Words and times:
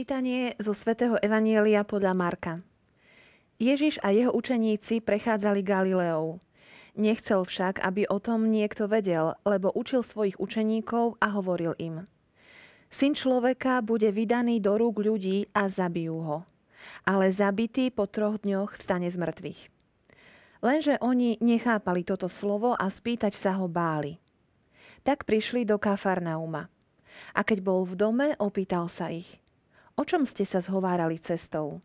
Čítanie 0.00 0.56
zo 0.56 0.72
svätého 0.72 1.20
Evanielia 1.20 1.84
podľa 1.84 2.16
Marka. 2.16 2.64
Ježiš 3.60 4.00
a 4.00 4.08
jeho 4.08 4.32
učeníci 4.32 5.04
prechádzali 5.04 5.60
Galileou. 5.60 6.40
Nechcel 6.96 7.44
však, 7.44 7.84
aby 7.84 8.08
o 8.08 8.16
tom 8.16 8.48
niekto 8.48 8.88
vedel, 8.88 9.36
lebo 9.44 9.68
učil 9.76 10.00
svojich 10.00 10.40
učeníkov 10.40 11.20
a 11.20 11.36
hovoril 11.36 11.76
im. 11.76 12.08
Syn 12.88 13.12
človeka 13.12 13.84
bude 13.84 14.08
vydaný 14.08 14.64
do 14.64 14.80
rúk 14.80 15.04
ľudí 15.04 15.52
a 15.52 15.68
zabijú 15.68 16.16
ho. 16.24 16.38
Ale 17.04 17.28
zabitý 17.28 17.92
po 17.92 18.08
troch 18.08 18.40
dňoch 18.40 18.80
vstane 18.80 19.12
z 19.12 19.20
mŕtvych. 19.20 19.60
Lenže 20.64 20.96
oni 21.04 21.36
nechápali 21.44 22.08
toto 22.08 22.32
slovo 22.32 22.72
a 22.72 22.88
spýtať 22.88 23.36
sa 23.36 23.52
ho 23.60 23.68
báli. 23.68 24.16
Tak 25.04 25.28
prišli 25.28 25.68
do 25.68 25.76
Kafarnauma. 25.76 26.72
A 27.36 27.44
keď 27.44 27.60
bol 27.60 27.84
v 27.84 28.00
dome, 28.00 28.32
opýtal 28.40 28.88
sa 28.88 29.12
ich– 29.12 29.28
O 30.00 30.08
čom 30.08 30.24
ste 30.24 30.48
sa 30.48 30.64
zhovárali 30.64 31.20
cestou? 31.20 31.76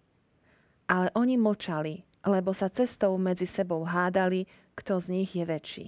Ale 0.88 1.12
oni 1.20 1.36
močali, 1.36 2.08
lebo 2.24 2.56
sa 2.56 2.72
cestou 2.72 3.20
medzi 3.20 3.44
sebou 3.44 3.84
hádali, 3.84 4.48
kto 4.72 5.04
z 5.04 5.08
nich 5.20 5.36
je 5.36 5.44
väčší. 5.44 5.88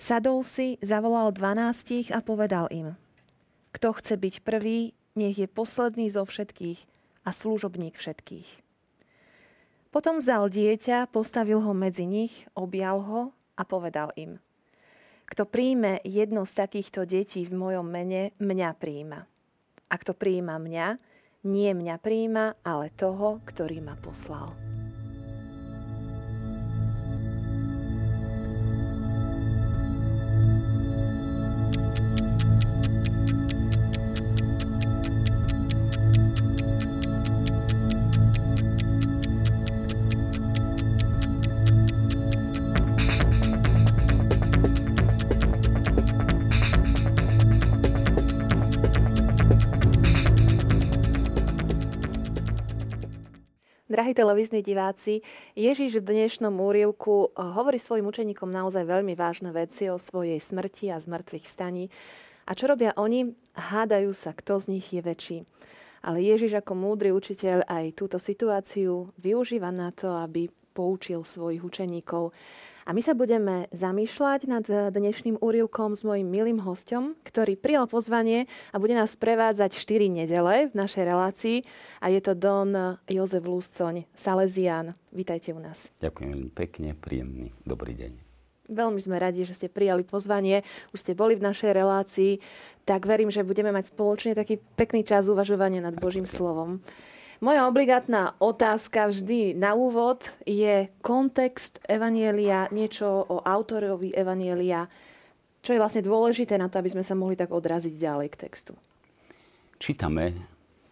Sadol 0.00 0.40
si, 0.40 0.80
zavolal 0.80 1.28
dvanástich 1.36 2.08
a 2.16 2.24
povedal 2.24 2.64
im, 2.72 2.96
kto 3.76 3.92
chce 3.92 4.16
byť 4.16 4.34
prvý, 4.40 4.96
nech 5.12 5.36
je 5.36 5.44
posledný 5.44 6.08
zo 6.08 6.24
všetkých 6.24 6.80
a 7.22 7.30
služobník 7.30 7.92
všetkých. 8.00 8.48
Potom 9.92 10.16
vzal 10.16 10.48
dieťa, 10.48 11.12
postavil 11.12 11.60
ho 11.60 11.76
medzi 11.76 12.08
nich, 12.08 12.48
objal 12.56 13.04
ho 13.04 13.20
a 13.60 13.68
povedal 13.68 14.16
im, 14.16 14.40
kto 15.28 15.44
príjme 15.44 16.00
jedno 16.08 16.48
z 16.48 16.56
takýchto 16.56 17.04
detí 17.04 17.44
v 17.44 17.52
mojom 17.52 17.84
mene, 17.84 18.32
mňa 18.40 18.70
príjma. 18.80 19.28
A 19.92 20.00
kto 20.00 20.16
prijíma 20.16 20.56
mňa, 20.56 20.96
nie 21.44 21.70
mňa 21.76 22.00
prijíma, 22.00 22.64
ale 22.64 22.88
toho, 22.96 23.44
ktorý 23.44 23.84
ma 23.84 23.92
poslal. 24.00 24.71
Drahí 54.12 54.28
televízni 54.28 54.60
diváci, 54.60 55.24
Ježiš 55.56 56.04
v 56.04 56.12
dnešnom 56.12 56.52
úrievku 56.60 57.32
eh, 57.32 57.48
hovorí 57.56 57.80
svojim 57.80 58.04
učeníkom 58.04 58.52
naozaj 58.52 58.84
veľmi 58.84 59.16
vážne 59.16 59.56
veci 59.56 59.88
o 59.88 59.96
svojej 59.96 60.36
smrti 60.36 60.92
a 60.92 61.00
zmrtvých 61.00 61.48
vstaní. 61.48 61.88
A 62.44 62.52
čo 62.52 62.68
robia 62.68 62.92
oni? 63.00 63.32
Hádajú 63.56 64.12
sa, 64.12 64.36
kto 64.36 64.60
z 64.60 64.76
nich 64.76 64.92
je 64.92 65.00
väčší. 65.00 65.38
Ale 66.04 66.20
Ježiš 66.20 66.60
ako 66.60 66.76
múdry 66.76 67.08
učiteľ 67.08 67.64
aj 67.64 67.96
túto 67.96 68.20
situáciu 68.20 69.16
využíva 69.16 69.72
na 69.72 69.88
to, 69.96 70.12
aby 70.12 70.52
poučil 70.76 71.24
svojich 71.24 71.64
učeníkov. 71.64 72.36
A 72.82 72.90
my 72.90 72.98
sa 72.98 73.14
budeme 73.14 73.70
zamýšľať 73.70 74.50
nad 74.50 74.66
dnešným 74.66 75.38
úrivkom 75.38 75.94
s 75.94 76.02
mojim 76.02 76.26
milým 76.26 76.58
hostom, 76.66 77.14
ktorý 77.22 77.54
prijal 77.54 77.86
pozvanie 77.86 78.50
a 78.74 78.82
bude 78.82 78.98
nás 78.98 79.14
prevádzať 79.14 79.78
4 79.78 80.10
nedele 80.10 80.66
v 80.66 80.74
našej 80.74 81.06
relácii. 81.06 81.62
A 82.02 82.10
je 82.10 82.18
to 82.18 82.34
Don 82.34 82.98
Jozef 83.06 83.46
Luscoň, 83.46 84.10
Salesián. 84.18 84.98
Vítajte 85.14 85.54
u 85.54 85.62
nás. 85.62 85.94
Ďakujem 86.02 86.28
veľmi 86.34 86.50
pekne, 86.50 86.98
príjemný, 86.98 87.54
dobrý 87.62 87.94
deň. 87.94 88.12
Veľmi 88.72 88.98
sme 88.98 89.14
radi, 89.22 89.46
že 89.46 89.54
ste 89.54 89.70
prijali 89.70 90.02
pozvanie, 90.02 90.66
už 90.90 91.06
ste 91.06 91.12
boli 91.14 91.38
v 91.38 91.44
našej 91.44 91.70
relácii, 91.70 92.42
tak 92.82 93.06
verím, 93.06 93.30
že 93.30 93.46
budeme 93.46 93.70
mať 93.70 93.94
spoločne 93.94 94.34
taký 94.34 94.58
pekný 94.74 95.06
čas 95.06 95.30
uvažovania 95.30 95.78
nad 95.78 95.94
Božím 95.94 96.26
slovom. 96.26 96.82
Moja 97.42 97.66
obligátna 97.66 98.38
otázka 98.38 99.10
vždy 99.10 99.58
na 99.58 99.74
úvod 99.74 100.22
je 100.46 100.86
kontext 101.02 101.82
Evanielia, 101.90 102.70
niečo 102.70 103.26
o 103.26 103.42
autorovi 103.42 104.14
Evanielia, 104.14 104.86
čo 105.58 105.74
je 105.74 105.82
vlastne 105.82 106.06
dôležité 106.06 106.54
na 106.54 106.70
to, 106.70 106.78
aby 106.78 106.94
sme 106.94 107.02
sa 107.02 107.18
mohli 107.18 107.34
tak 107.34 107.50
odraziť 107.50 107.98
ďalej 107.98 108.28
k 108.30 108.40
textu. 108.46 108.72
Čítame 109.74 110.38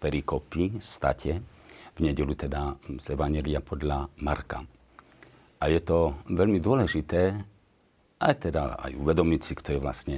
perikopy, 0.03 0.83
state, 0.83 1.39
v 1.95 1.99
nedelu 2.03 2.35
teda 2.35 2.75
z 2.99 3.15
Evanielia 3.15 3.63
podľa 3.63 4.11
Marka. 4.19 4.67
A 5.63 5.71
je 5.71 5.79
to 5.79 6.19
veľmi 6.35 6.59
dôležité 6.59 7.47
aj 8.19 8.51
teda 8.51 8.75
aj 8.91 8.99
uvedomiť 8.99 9.41
si, 9.41 9.53
kto 9.55 9.79
je 9.79 9.81
vlastne 9.81 10.17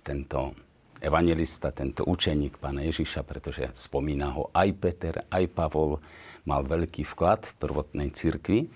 tento 0.00 0.56
evangelista, 1.04 1.68
tento 1.68 2.08
učeník 2.08 2.56
pána 2.56 2.80
Ježiša, 2.88 3.20
pretože 3.28 3.68
spomína 3.76 4.32
ho 4.32 4.48
aj 4.56 4.68
Peter, 4.80 5.14
aj 5.28 5.44
Pavol, 5.52 6.00
mal 6.48 6.64
veľký 6.64 7.04
vklad 7.04 7.44
v 7.44 7.56
prvotnej 7.60 8.08
cirkvi 8.12 8.72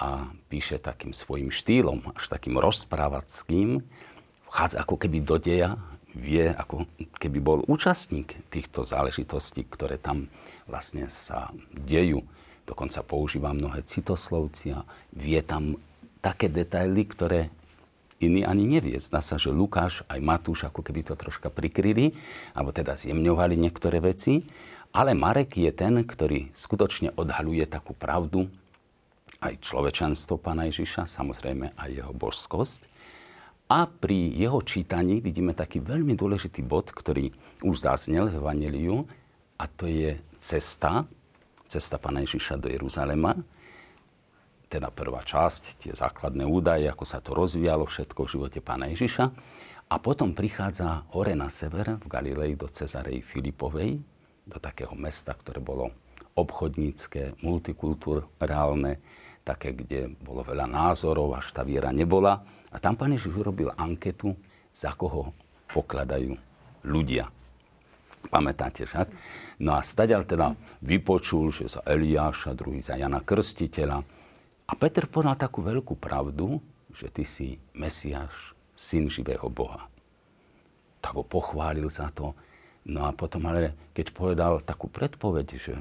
a 0.00 0.32
píše 0.48 0.80
takým 0.80 1.12
svojim 1.12 1.52
štýlom, 1.52 2.16
až 2.16 2.32
takým 2.32 2.56
rozprávackým, 2.56 3.84
vchádza 4.48 4.80
ako 4.80 4.94
keby 4.96 5.18
do 5.20 5.36
deja, 5.36 5.76
vie, 6.16 6.48
ako 6.48 6.88
keby 7.20 7.38
bol 7.38 7.58
účastník 7.68 8.32
týchto 8.48 8.88
záležitostí, 8.88 9.68
ktoré 9.68 10.00
tam 10.00 10.32
vlastne 10.64 11.06
sa 11.12 11.52
dejú. 11.72 12.24
Dokonca 12.64 13.00
používa 13.04 13.52
mnohé 13.52 13.84
citoslovci 13.84 14.76
a 14.76 14.84
vie 15.12 15.40
tam 15.44 15.76
také 16.20 16.48
detaily, 16.52 17.04
ktoré 17.08 17.48
iný 18.18 18.42
ani 18.46 18.66
nevie. 18.66 18.98
Zdá 18.98 19.22
sa, 19.22 19.38
že 19.38 19.54
Lukáš 19.54 20.02
aj 20.10 20.18
Matúš 20.22 20.66
ako 20.66 20.82
keby 20.82 21.06
to 21.06 21.14
troška 21.14 21.50
prikryli, 21.50 22.14
alebo 22.54 22.74
teda 22.74 22.98
zjemňovali 22.98 23.54
niektoré 23.54 24.02
veci. 24.02 24.42
Ale 24.90 25.12
Marek 25.12 25.60
je 25.60 25.70
ten, 25.70 26.00
ktorý 26.00 26.50
skutočne 26.56 27.12
odhaluje 27.14 27.62
takú 27.68 27.92
pravdu, 27.92 28.48
aj 29.38 29.62
človečanstvo 29.62 30.34
pána 30.40 30.66
Ježiša, 30.66 31.06
samozrejme 31.06 31.78
aj 31.78 31.90
jeho 31.94 32.12
božskosť. 32.14 32.90
A 33.68 33.84
pri 33.84 34.32
jeho 34.32 34.58
čítaní 34.64 35.20
vidíme 35.20 35.52
taký 35.52 35.78
veľmi 35.78 36.16
dôležitý 36.16 36.64
bod, 36.64 36.90
ktorý 36.90 37.30
už 37.62 37.84
zaznel 37.84 38.32
v 38.32 38.40
Evangeliu, 38.40 39.04
a 39.58 39.68
to 39.68 39.90
je 39.90 40.16
cesta, 40.40 41.04
cesta 41.68 42.00
pána 42.00 42.24
Ježiša 42.24 42.56
do 42.56 42.72
Jeruzalema, 42.72 43.36
teda 44.68 44.92
prvá 44.92 45.24
časť, 45.24 45.80
tie 45.80 45.92
základné 45.96 46.44
údaje, 46.44 46.84
ako 46.86 47.04
sa 47.08 47.24
to 47.24 47.32
rozvíjalo 47.32 47.88
všetko 47.88 48.20
v 48.28 48.32
živote 48.36 48.60
pána 48.60 48.92
Ježiša. 48.92 49.24
A 49.88 49.96
potom 49.96 50.36
prichádza 50.36 51.08
hore 51.16 51.32
na 51.32 51.48
sever, 51.48 51.96
v 51.96 52.06
Galilei, 52.06 52.52
do 52.52 52.68
Cezarej 52.68 53.24
Filipovej, 53.24 53.96
do 54.44 54.60
takého 54.60 54.92
mesta, 54.92 55.32
ktoré 55.32 55.64
bolo 55.64 55.88
obchodnícke, 56.36 57.40
multikulturálne, 57.40 59.00
také, 59.42 59.72
kde 59.72 60.12
bolo 60.20 60.44
veľa 60.44 60.68
názorov, 60.68 61.32
až 61.32 61.56
tá 61.56 61.64
viera 61.64 61.88
nebola. 61.88 62.44
A 62.68 62.76
tam 62.76 63.00
pán 63.00 63.16
Ježiš 63.16 63.32
urobil 63.32 63.72
anketu, 63.72 64.36
za 64.76 64.92
koho 64.92 65.32
pokladajú 65.72 66.36
ľudia. 66.84 67.32
Pamätáte 68.28 68.84
však? 68.84 69.08
No 69.64 69.72
a 69.72 69.80
stadiaľ 69.80 70.28
teda 70.28 70.52
vypočul, 70.84 71.48
že 71.48 71.72
za 71.72 71.80
Eliáša, 71.82 72.52
druhý 72.52 72.84
za 72.84 73.00
Jana 73.00 73.24
Krstiteľa, 73.24 74.04
a 74.68 74.72
Peter 74.76 75.08
povedal 75.08 75.40
takú 75.40 75.64
veľkú 75.64 75.96
pravdu, 75.96 76.60
že 76.92 77.08
ty 77.08 77.24
si 77.24 77.56
Mesiáš, 77.72 78.52
syn 78.76 79.08
živého 79.08 79.48
Boha. 79.48 79.88
Tak 81.00 81.16
ho 81.16 81.24
pochválil 81.24 81.88
za 81.88 82.12
to. 82.12 82.36
No 82.84 83.08
a 83.08 83.16
potom 83.16 83.48
ale, 83.48 83.72
keď 83.96 84.12
povedal 84.12 84.52
takú 84.60 84.92
predpoveď, 84.92 85.46
že 85.56 85.74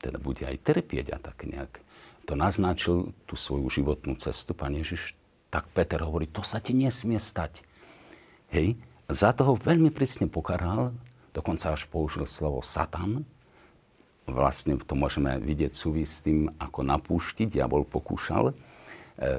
teda 0.00 0.16
bude 0.18 0.42
aj 0.42 0.58
trpieť 0.64 1.06
a 1.14 1.18
tak 1.20 1.44
nejak 1.44 1.78
to 2.26 2.34
naznačil, 2.34 3.12
tú 3.28 3.34
svoju 3.36 3.68
životnú 3.68 4.16
cestu, 4.18 4.56
pán 4.56 4.74
Ježiš, 4.74 5.14
tak 5.52 5.68
Peter 5.76 6.00
hovorí, 6.00 6.30
to 6.30 6.40
sa 6.40 6.62
ti 6.62 6.72
nesmie 6.72 7.20
stať. 7.20 7.60
Hej, 8.48 8.80
za 9.12 9.36
toho 9.36 9.58
veľmi 9.58 9.92
prísne 9.92 10.30
pokaral, 10.30 10.96
dokonca 11.36 11.74
až 11.74 11.84
použil 11.90 12.24
slovo 12.24 12.64
Satan, 12.64 13.28
vlastne 14.26 14.78
to 14.78 14.94
môžeme 14.94 15.34
vidieť 15.42 15.72
súvis 15.74 16.20
s 16.20 16.24
tým, 16.24 16.50
ako 16.58 16.80
na 16.86 16.96
púšti 16.98 17.46
diabol 17.50 17.82
pokúšal 17.82 18.52
e, 18.52 18.54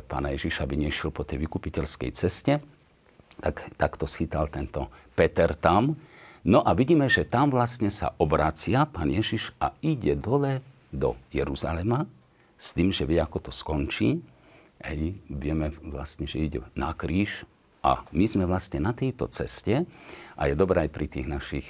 pána 0.04 0.36
Ježiša, 0.36 0.68
aby 0.68 0.76
nešiel 0.88 1.10
po 1.12 1.24
tej 1.24 1.44
vykupiteľskej 1.48 2.12
ceste. 2.16 2.60
Tak, 3.40 3.76
tak 3.80 3.98
to 3.98 4.06
schytal 4.06 4.52
tento 4.52 4.92
Peter 5.18 5.56
tam. 5.56 5.98
No 6.44 6.60
a 6.60 6.76
vidíme, 6.76 7.08
že 7.08 7.24
tam 7.24 7.50
vlastne 7.50 7.88
sa 7.88 8.12
obracia 8.20 8.84
pán 8.84 9.08
Ježiš 9.10 9.56
a 9.64 9.72
ide 9.80 10.14
dole 10.20 10.60
do 10.92 11.16
Jeruzalema 11.32 12.06
s 12.60 12.76
tým, 12.76 12.92
že 12.92 13.08
vie, 13.08 13.18
ako 13.18 13.50
to 13.50 13.52
skončí. 13.52 14.20
Hej, 14.84 15.16
vieme 15.32 15.72
vlastne, 15.80 16.28
že 16.28 16.44
ide 16.44 16.60
na 16.76 16.92
kríž 16.92 17.48
a 17.80 18.04
my 18.12 18.26
sme 18.28 18.44
vlastne 18.44 18.84
na 18.84 18.92
tejto 18.92 19.32
ceste 19.32 19.88
a 20.36 20.42
je 20.52 20.56
dobré 20.60 20.88
aj 20.88 20.92
pri 20.92 21.06
tých 21.08 21.28
našich 21.28 21.68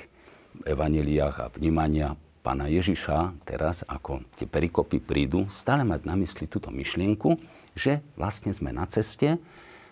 evaneliách 0.65 1.35
a 1.37 1.51
vnímania 1.53 2.17
pána 2.43 2.67
Ježiša 2.67 3.47
teraz, 3.47 3.87
ako 3.87 4.19
tie 4.35 4.43
perikopy 4.43 4.99
prídu, 4.99 5.47
stále 5.47 5.87
mať 5.87 6.03
na 6.03 6.19
mysli 6.19 6.45
túto 6.45 6.67
myšlienku, 6.69 7.39
že 7.73 8.03
vlastne 8.19 8.51
sme 8.51 8.75
na 8.75 8.83
ceste, 8.85 9.39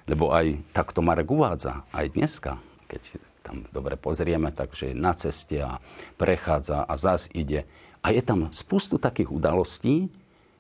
lebo 0.06 0.36
aj 0.36 0.60
takto 0.76 1.00
Marek 1.00 1.32
uvádza, 1.32 1.88
aj 1.96 2.12
dneska, 2.12 2.60
keď 2.92 3.24
tam 3.42 3.66
dobre 3.74 3.96
pozrieme, 3.96 4.52
takže 4.52 4.92
je 4.92 4.96
na 4.96 5.16
ceste 5.16 5.64
a 5.64 5.80
prechádza 6.20 6.84
a 6.84 6.94
zás 7.00 7.32
ide. 7.32 7.66
A 8.04 8.14
je 8.14 8.22
tam 8.22 8.52
spustu 8.54 9.00
takých 9.00 9.32
udalostí, 9.32 10.12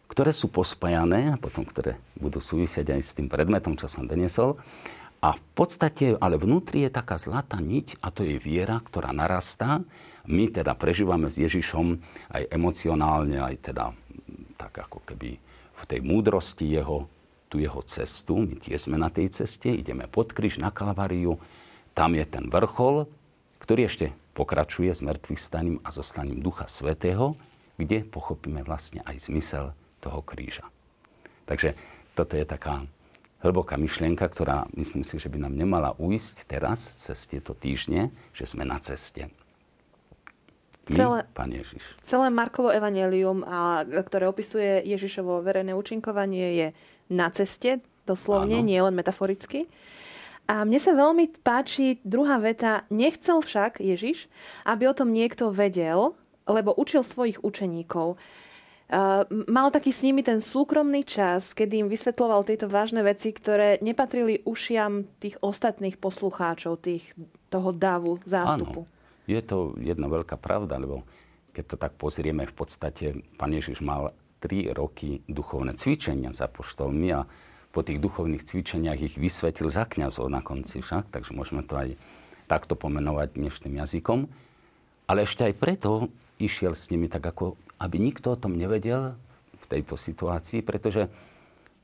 ktoré 0.09 0.35
sú 0.35 0.51
pospájané, 0.51 1.35
a 1.35 1.39
potom 1.39 1.63
ktoré 1.63 1.95
budú 2.19 2.43
súvisieť 2.43 2.91
aj 2.91 3.01
s 3.01 3.15
tým 3.15 3.31
predmetom, 3.31 3.79
čo 3.79 3.87
som 3.87 4.07
doniesol. 4.07 4.59
A 5.21 5.37
v 5.37 5.43
podstate, 5.53 6.17
ale 6.17 6.41
vnútri 6.41 6.83
je 6.83 6.91
taká 6.91 7.15
zlatá 7.21 7.61
niť 7.61 8.01
a 8.01 8.09
to 8.09 8.25
je 8.25 8.41
viera, 8.41 8.81
ktorá 8.81 9.13
narastá. 9.13 9.85
My 10.29 10.53
teda 10.53 10.77
prežívame 10.77 11.31
s 11.31 11.41
Ježišom 11.41 11.97
aj 12.29 12.43
emocionálne, 12.53 13.41
aj 13.41 13.55
teda 13.73 13.95
tak 14.57 14.85
ako 14.85 15.01
keby 15.01 15.41
v 15.81 15.83
tej 15.89 15.99
múdrosti 16.05 16.69
jeho, 16.69 17.09
tú 17.49 17.57
jeho 17.57 17.81
cestu. 17.81 18.45
My 18.45 18.55
tiež 18.61 18.85
sme 18.85 19.01
na 19.01 19.09
tej 19.09 19.33
ceste, 19.33 19.73
ideme 19.73 20.05
pod 20.05 20.29
kríž 20.37 20.61
na 20.61 20.69
Kalváriu. 20.69 21.41
Tam 21.97 22.13
je 22.13 22.25
ten 22.29 22.45
vrchol, 22.47 23.09
ktorý 23.57 23.89
ešte 23.89 24.13
pokračuje 24.37 24.93
s 24.93 25.01
mŕtvych 25.01 25.41
staním 25.41 25.77
a 25.81 25.89
zoslaním 25.89 26.39
Ducha 26.39 26.69
Svetého, 26.69 27.33
kde 27.81 28.05
pochopíme 28.05 28.61
vlastne 28.61 29.01
aj 29.09 29.27
zmysel 29.27 29.73
toho 29.99 30.21
kríža. 30.21 30.69
Takže 31.49 31.73
toto 32.13 32.37
je 32.37 32.45
taká 32.45 32.85
hlboká 33.41 33.75
myšlienka, 33.75 34.23
ktorá 34.29 34.69
myslím 34.77 35.01
si, 35.01 35.17
že 35.17 35.27
by 35.27 35.41
nám 35.49 35.57
nemala 35.57 35.97
uísť 35.97 36.45
teraz 36.45 36.85
cez 36.85 37.25
tieto 37.25 37.57
týždne, 37.57 38.13
že 38.31 38.45
sme 38.45 38.63
na 38.63 38.77
ceste. 38.77 39.33
My, 40.89 40.95
celé, 40.97 41.19
Pán 41.37 41.51
Ježiš. 41.53 41.83
Celé 42.01 42.33
Markovo 42.33 42.73
evanelium, 42.73 43.45
a, 43.45 43.85
ktoré 43.85 44.25
opisuje 44.25 44.81
Ježišovo 44.89 45.45
verejné 45.45 45.77
účinkovanie, 45.77 46.47
je 46.57 46.67
na 47.13 47.29
ceste, 47.29 47.85
doslovne, 48.09 48.59
Áno. 48.59 48.65
nie 48.65 48.79
len 48.81 48.95
metaforicky. 48.97 49.69
A 50.49 50.65
mne 50.65 50.81
sa 50.81 50.97
veľmi 50.97 51.45
páči 51.45 52.01
druhá 52.01 52.41
veta, 52.41 52.83
nechcel 52.89 53.39
však 53.39 53.79
Ježiš, 53.79 54.25
aby 54.65 54.89
o 54.89 54.97
tom 54.97 55.13
niekto 55.13 55.53
vedel, 55.53 56.17
lebo 56.49 56.73
učil 56.75 57.05
svojich 57.05 57.39
učeníkov. 57.45 58.17
Uh, 58.91 59.23
mal 59.47 59.71
taký 59.71 59.95
s 59.95 60.03
nimi 60.03 60.19
ten 60.19 60.43
súkromný 60.43 61.07
čas, 61.07 61.55
kedy 61.55 61.87
im 61.87 61.87
vysvetloval 61.87 62.43
tieto 62.43 62.67
vážne 62.67 62.99
veci, 62.99 63.31
ktoré 63.31 63.79
nepatrili 63.79 64.43
ušiam 64.43 65.07
tých 65.23 65.39
ostatných 65.39 65.95
poslucháčov, 65.95 66.83
tých, 66.83 67.07
toho 67.47 67.71
davu, 67.71 68.19
zástupu. 68.27 68.83
Áno, 68.83 69.00
je 69.31 69.43
to 69.43 69.57
jedna 69.79 70.11
veľká 70.11 70.35
pravda, 70.35 70.81
lebo 70.81 71.07
keď 71.51 71.63
to 71.67 71.75
tak 71.79 71.93
pozrieme, 71.99 72.47
v 72.47 72.55
podstate 72.55 73.05
pán 73.35 73.51
Ježiš 73.51 73.83
mal 73.83 74.15
3 74.43 74.73
roky 74.73 75.21
duchovné 75.27 75.75
cvičenia 75.77 76.31
za 76.31 76.47
poštolmi 76.47 77.09
a 77.13 77.27
po 77.71 77.85
tých 77.85 78.03
duchovných 78.03 78.43
cvičeniach 78.43 78.99
ich 78.99 79.15
vysvetil 79.15 79.71
za 79.71 79.87
kňazov 79.87 80.27
na 80.27 80.43
konci 80.43 80.83
však, 80.83 81.11
takže 81.11 81.31
môžeme 81.31 81.63
to 81.63 81.79
aj 81.79 81.89
takto 82.51 82.75
pomenovať 82.75 83.39
dnešným 83.39 83.79
jazykom. 83.79 84.27
Ale 85.07 85.23
ešte 85.23 85.47
aj 85.47 85.55
preto 85.55 86.11
išiel 86.39 86.75
s 86.75 86.91
nimi 86.91 87.07
tak 87.07 87.23
ako 87.23 87.55
aby 87.81 87.97
nikto 87.97 88.37
o 88.37 88.39
tom 88.39 88.53
nevedel 88.53 89.17
v 89.57 89.65
tejto 89.65 89.97
situácii, 89.97 90.61
pretože 90.61 91.09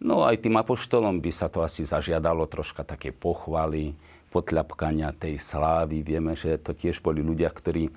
no 0.01 0.25
aj 0.25 0.44
tým 0.44 0.55
apoštolom 0.59 1.21
by 1.21 1.31
sa 1.33 1.47
to 1.49 1.61
asi 1.65 1.85
zažiadalo 1.88 2.45
troška 2.45 2.85
také 2.85 3.09
pochvaly, 3.13 3.97
potľapkania 4.27 5.15
tej 5.15 5.39
slávy. 5.39 6.03
Vieme, 6.03 6.35
že 6.35 6.59
to 6.59 6.75
tiež 6.75 6.99
boli 6.99 7.23
ľudia, 7.23 7.47
ktorí 7.47 7.89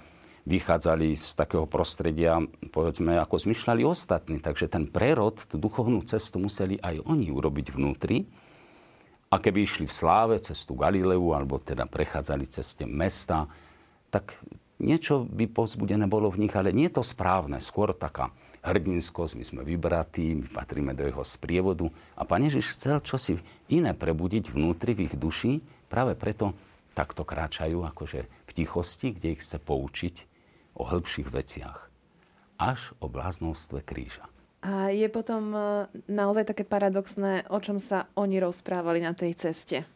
vychádzali 0.49 1.13
z 1.13 1.27
takého 1.37 1.69
prostredia, 1.69 2.41
povedzme, 2.73 3.21
ako 3.21 3.45
zmyšľali 3.45 3.83
ostatní. 3.85 4.41
Takže 4.41 4.73
ten 4.73 4.89
prerod, 4.89 5.37
tú 5.45 5.61
duchovnú 5.61 6.01
cestu 6.07 6.41
museli 6.41 6.81
aj 6.81 7.05
oni 7.05 7.29
urobiť 7.29 7.77
vnútri. 7.77 8.25
A 9.31 9.39
keby 9.39 9.63
išli 9.63 9.85
v 9.87 9.95
sláve 9.95 10.35
cez 10.43 10.67
tú 10.67 10.75
Galileu, 10.75 11.23
alebo 11.37 11.63
teda 11.63 11.87
prechádzali 11.87 12.51
cez 12.51 12.75
mesta, 12.83 13.47
tak 14.11 14.35
niečo 14.83 15.23
by 15.23 15.47
povzbudené 15.47 16.11
bolo 16.11 16.33
v 16.35 16.47
nich, 16.47 16.55
ale 16.57 16.75
nie 16.75 16.91
je 16.91 16.99
to 16.99 17.05
správne. 17.07 17.63
Skôr 17.63 17.95
taká 17.95 18.35
hrdinskosť, 18.61 19.33
my 19.41 19.45
sme 19.45 19.63
vybratí, 19.65 20.37
my 20.37 20.47
patríme 20.53 20.93
do 20.93 21.05
jeho 21.09 21.25
sprievodu. 21.25 21.89
A 22.17 22.29
Pán 22.29 22.45
Ježiš 22.45 22.77
chcel 22.77 23.01
čosi 23.01 23.41
iné 23.73 23.97
prebudiť 23.97 24.53
vnútri 24.53 24.93
v 24.93 25.09
ich 25.09 25.15
duši, 25.17 25.65
práve 25.89 26.13
preto 26.17 26.53
takto 26.93 27.25
kráčajú 27.25 27.81
akože 27.89 28.21
v 28.29 28.51
tichosti, 28.53 29.17
kde 29.17 29.39
ich 29.39 29.43
chce 29.43 29.57
poučiť 29.63 30.15
o 30.77 30.85
hĺbších 30.85 31.29
veciach. 31.33 31.89
Až 32.61 32.93
o 33.01 33.09
bláznostve 33.09 33.81
kríža. 33.81 34.29
A 34.61 34.93
je 34.93 35.09
potom 35.09 35.57
e, 35.57 35.61
naozaj 36.13 36.53
také 36.53 36.69
paradoxné, 36.69 37.49
o 37.49 37.57
čom 37.65 37.81
sa 37.81 38.13
oni 38.13 38.37
rozprávali 38.45 39.01
na 39.01 39.17
tej 39.17 39.33
ceste. 39.33 39.89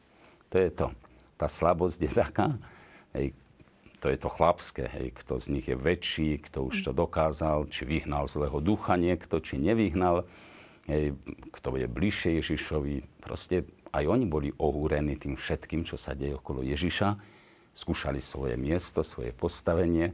To 0.48 0.56
je 0.56 0.72
to. 0.72 0.88
Tá 1.36 1.44
slabosť 1.44 1.98
je 2.00 2.10
taká, 2.16 2.56
hej, 3.12 3.36
to 4.04 4.12
je 4.12 4.20
to 4.20 4.28
chlapské, 4.28 4.84
hej, 4.84 5.16
kto 5.16 5.40
z 5.40 5.46
nich 5.48 5.64
je 5.64 5.72
väčší, 5.72 6.36
kto 6.44 6.68
už 6.68 6.84
to 6.84 6.92
dokázal, 6.92 7.64
či 7.72 7.88
vyhnal 7.88 8.28
zlého 8.28 8.60
ducha 8.60 9.00
niekto, 9.00 9.40
či 9.40 9.56
nevyhnal, 9.56 10.28
hej, 10.84 11.16
kto 11.48 11.80
je 11.80 11.88
bližšie 11.88 12.36
Ježišovi. 12.36 13.24
Proste 13.24 13.64
aj 13.96 14.04
oni 14.04 14.28
boli 14.28 14.52
ohúrení 14.60 15.16
tým 15.16 15.40
všetkým, 15.40 15.88
čo 15.88 15.96
sa 15.96 16.12
deje 16.12 16.36
okolo 16.36 16.60
Ježiša. 16.60 17.16
Skúšali 17.72 18.20
svoje 18.20 18.60
miesto, 18.60 19.00
svoje 19.00 19.32
postavenie. 19.32 20.12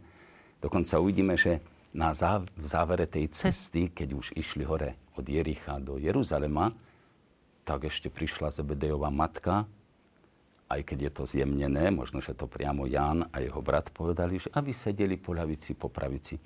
Dokonca 0.62 1.02
uvidíme, 1.02 1.34
že 1.34 1.58
na 1.90 2.14
záv- 2.14 2.46
v 2.54 2.66
závere 2.70 3.10
tej 3.10 3.26
cesty, 3.34 3.90
keď 3.90 4.08
už 4.14 4.26
išli 4.38 4.62
hore 4.62 4.94
od 5.18 5.26
Jericha 5.26 5.82
do 5.82 5.98
Jeruzalema, 5.98 6.70
tak 7.66 7.90
ešte 7.90 8.06
prišla 8.06 8.54
Zebedejová 8.54 9.10
matka 9.10 9.66
aj 10.70 10.86
keď 10.86 10.98
je 11.02 11.12
to 11.12 11.24
zjemnené, 11.26 11.90
možno, 11.90 12.22
že 12.22 12.38
to 12.38 12.46
priamo 12.46 12.86
Ján 12.86 13.26
a 13.34 13.42
jeho 13.42 13.58
brat 13.58 13.90
povedali, 13.90 14.38
že 14.38 14.54
aby 14.54 14.70
sedeli 14.70 15.18
po 15.18 15.34
ľavici, 15.34 15.74
po 15.74 15.90
pravici. 15.90 16.38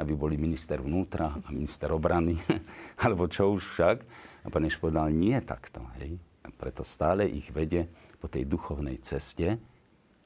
Aby 0.00 0.16
boli 0.16 0.40
minister 0.40 0.80
vnútra 0.80 1.28
a 1.28 1.48
minister 1.52 1.92
obrany, 1.92 2.40
alebo 3.04 3.28
čo 3.28 3.52
už 3.52 3.62
však. 3.76 3.96
A 4.40 4.46
pán 4.48 4.64
Jež 4.64 4.80
povedal, 4.80 5.12
nie 5.12 5.36
takto. 5.44 5.84
Hej. 6.00 6.16
Preto 6.56 6.80
stále 6.80 7.28
ich 7.28 7.52
vedie 7.52 7.84
po 8.16 8.32
tej 8.32 8.48
duchovnej 8.48 8.96
ceste 9.04 9.60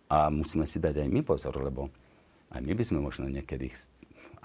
a 0.06 0.30
musíme 0.30 0.62
si 0.62 0.78
dať 0.78 1.02
aj 1.02 1.08
my 1.10 1.20
pozor, 1.26 1.58
lebo 1.58 1.90
aj 2.54 2.62
my 2.62 2.70
by 2.70 2.84
sme 2.86 3.02
možno 3.02 3.26
niekedy 3.26 3.74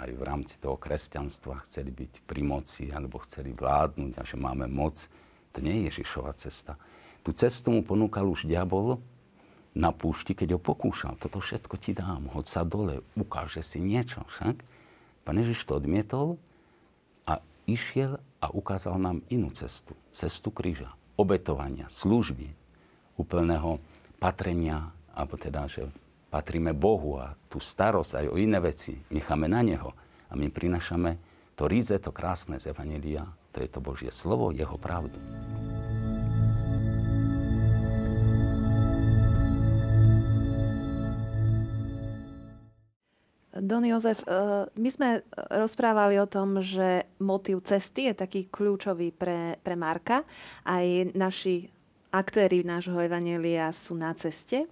aj 0.01 0.10
v 0.15 0.22
rámci 0.25 0.58
toho 0.58 0.81
kresťanstva 0.81 1.62
chceli 1.62 1.93
byť 1.93 2.25
pri 2.25 2.41
moci 2.41 2.89
alebo 2.89 3.22
chceli 3.22 3.53
vládnuť 3.53 4.17
a 4.17 4.24
že 4.25 4.34
máme 4.34 4.65
moc. 4.65 4.98
To 5.53 5.60
nie 5.62 5.86
je 5.86 5.93
Ježišova 5.93 6.34
cesta. 6.34 6.74
Tú 7.29 7.38
cestu 7.38 7.69
mu 7.69 7.86
ponúkal 7.86 8.25
už 8.25 8.50
diabol 8.50 8.98
na 9.77 9.93
púšti, 9.93 10.33
keď 10.33 10.57
ho 10.57 10.59
pokúšal. 10.65 11.13
Toto 11.21 11.38
všetko 11.38 11.77
ti 11.77 11.93
dám, 11.93 12.25
hoď 12.33 12.45
sa 12.50 12.65
dole, 12.65 13.05
ukáže 13.13 13.62
si 13.62 13.77
niečo 13.77 14.25
však. 14.33 14.57
Pán 15.29 15.38
Ježiš 15.38 15.62
to 15.69 15.77
odmietol 15.77 16.41
a 17.29 17.38
išiel 17.69 18.17
a 18.41 18.50
ukázal 18.50 18.98
nám 18.98 19.21
inú 19.29 19.53
cestu. 19.53 19.93
Cestu 20.09 20.50
kríža, 20.50 20.89
obetovania, 21.21 21.86
služby, 21.86 22.50
úplného 23.13 23.77
patrenia, 24.17 24.89
alebo 25.13 25.38
teda, 25.38 25.69
že 25.69 25.86
patríme 26.33 26.74
Bohu 26.74 27.21
a 27.21 27.38
tú 27.45 27.62
starosť 27.62 28.25
aj 28.25 28.25
o 28.25 28.41
iné 28.41 28.57
veci 28.57 28.98
necháme 29.13 29.45
na 29.45 29.62
Neho. 29.62 29.93
A 30.29 30.33
my 30.33 30.50
prinašame 30.50 31.21
to 31.53 31.69
ríze, 31.69 31.93
to 32.01 32.09
krásne 32.09 32.57
z 32.57 32.74
Evangelia, 32.74 33.29
to 33.53 33.62
je 33.62 33.69
to 33.69 33.77
Božie 33.86 34.09
slovo, 34.09 34.50
Jeho 34.50 34.81
pravdu. 34.81 35.21
Don 43.69 43.85
Jozef, 43.85 44.25
eh, 44.25 44.65
my 44.65 44.89
sme 44.89 45.21
rozprávali 45.53 46.17
o 46.17 46.25
tom, 46.25 46.57
že 46.65 47.05
motív 47.21 47.61
cesty 47.61 48.09
je 48.09 48.17
taký 48.17 48.49
kľúčový 48.49 49.13
pre, 49.13 49.61
pre 49.61 49.77
Marka. 49.77 50.25
Aj 50.65 50.85
naši 51.13 51.69
aktéry 52.09 52.65
nášho 52.65 52.97
Evanelia 52.97 53.69
sú 53.69 53.93
na 53.93 54.09
ceste. 54.17 54.65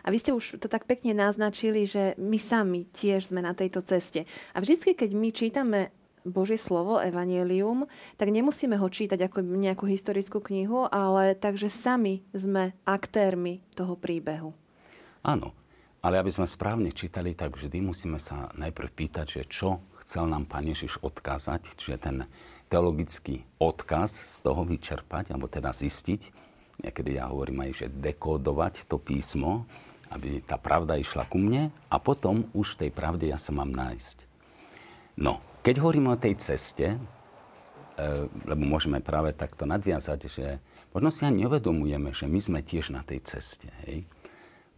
A 0.00 0.08
vy 0.08 0.16
ste 0.16 0.32
už 0.32 0.56
to 0.56 0.72
tak 0.72 0.88
pekne 0.88 1.12
naznačili, 1.12 1.84
že 1.84 2.16
my 2.16 2.40
sami 2.40 2.88
tiež 2.88 3.28
sme 3.28 3.44
na 3.44 3.52
tejto 3.52 3.84
ceste. 3.84 4.24
A 4.56 4.64
vždy, 4.64 4.96
keď 4.96 5.10
my 5.12 5.28
čítame 5.28 5.80
Božie 6.24 6.56
slovo, 6.56 6.96
Evangelium, 6.96 7.84
tak 8.16 8.32
nemusíme 8.32 8.80
ho 8.80 8.88
čítať 8.88 9.28
ako 9.28 9.44
nejakú 9.44 9.84
historickú 9.84 10.40
knihu, 10.40 10.88
ale 10.88 11.36
takže 11.36 11.68
sami 11.68 12.24
sme 12.32 12.72
aktérmi 12.88 13.60
toho 13.76 14.00
príbehu. 14.00 14.56
Áno, 15.20 15.52
ale 16.08 16.24
aby 16.24 16.32
sme 16.32 16.48
správne 16.48 16.88
čítali, 16.96 17.36
tak 17.36 17.52
vždy 17.52 17.84
musíme 17.84 18.16
sa 18.16 18.48
najprv 18.56 18.88
pýtať, 18.96 19.26
že 19.28 19.42
čo 19.44 19.84
chcel 20.00 20.24
nám 20.24 20.48
Pán 20.48 20.64
Ježiš 20.64 21.04
odkázať, 21.04 21.76
čiže 21.76 21.96
ten 22.00 22.16
teologický 22.72 23.44
odkaz 23.60 24.16
z 24.16 24.40
toho 24.40 24.64
vyčerpať, 24.64 25.36
alebo 25.36 25.52
teda 25.52 25.68
zistiť. 25.68 26.32
Niekedy 26.80 27.20
ja 27.20 27.28
hovorím 27.28 27.68
aj, 27.68 27.72
že 27.84 27.86
dekódovať 27.92 28.88
to 28.88 28.96
písmo, 28.96 29.68
aby 30.08 30.40
tá 30.40 30.56
pravda 30.56 30.96
išla 30.96 31.28
ku 31.28 31.36
mne 31.36 31.68
a 31.92 31.96
potom 32.00 32.48
už 32.56 32.80
v 32.80 32.88
tej 32.88 32.90
pravde 32.96 33.28
ja 33.28 33.36
sa 33.36 33.52
mám 33.52 33.68
nájsť. 33.68 34.24
No, 35.20 35.44
keď 35.60 35.84
hovoríme 35.84 36.08
o 36.08 36.16
tej 36.16 36.40
ceste, 36.40 36.96
e, 36.96 36.98
lebo 38.48 38.64
môžeme 38.64 39.04
práve 39.04 39.36
takto 39.36 39.68
nadviazať, 39.68 40.20
že 40.24 40.56
možno 40.96 41.12
si 41.12 41.28
ani 41.28 41.44
neuvedomujeme, 41.44 42.16
že 42.16 42.24
my 42.24 42.40
sme 42.40 42.60
tiež 42.64 42.96
na 42.96 43.04
tej 43.04 43.20
ceste. 43.28 43.68
Hej? 43.84 44.08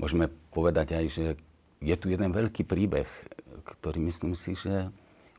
Môžeme 0.00 0.32
povedať 0.48 0.96
aj, 0.96 1.06
že 1.12 1.24
je 1.84 1.94
tu 2.00 2.08
jeden 2.08 2.32
veľký 2.32 2.64
príbeh, 2.64 3.04
ktorý 3.68 4.00
myslím 4.08 4.32
si, 4.32 4.56
že 4.56 4.88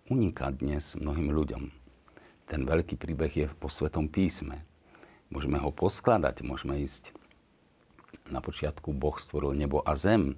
uniká 0.06 0.54
dnes 0.54 0.94
mnohým 1.02 1.34
ľuďom. 1.34 1.74
Ten 2.46 2.70
veľký 2.70 2.94
príbeh 2.94 3.34
je 3.34 3.46
po 3.58 3.74
Svetom 3.74 4.06
písme. 4.06 4.62
Môžeme 5.34 5.58
ho 5.58 5.74
poskladať, 5.74 6.46
môžeme 6.46 6.78
ísť. 6.78 7.10
Na 8.30 8.38
počiatku 8.38 8.94
Boh 8.94 9.18
stvoril 9.18 9.58
nebo 9.58 9.82
a 9.82 9.98
zem. 9.98 10.38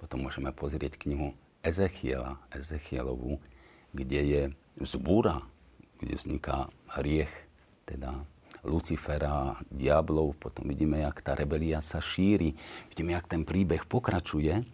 Potom 0.00 0.24
môžeme 0.24 0.48
pozrieť 0.48 0.96
knihu 1.04 1.36
Ezechiela, 1.60 2.40
Ezechielovu, 2.48 3.44
kde 3.92 4.20
je 4.24 4.42
zbúra, 4.80 5.44
kde 6.00 6.16
vzniká 6.16 6.72
hriech, 6.96 7.32
teda 7.84 8.24
Lucifera, 8.64 9.60
diablov, 9.68 10.40
potom 10.40 10.66
vidíme, 10.66 11.04
jak 11.04 11.20
tá 11.20 11.36
rebelia 11.36 11.84
sa 11.84 12.00
šíri, 12.00 12.56
vidíme, 12.90 13.12
jak 13.12 13.28
ten 13.28 13.44
príbeh 13.44 13.84
pokračuje 13.84 14.64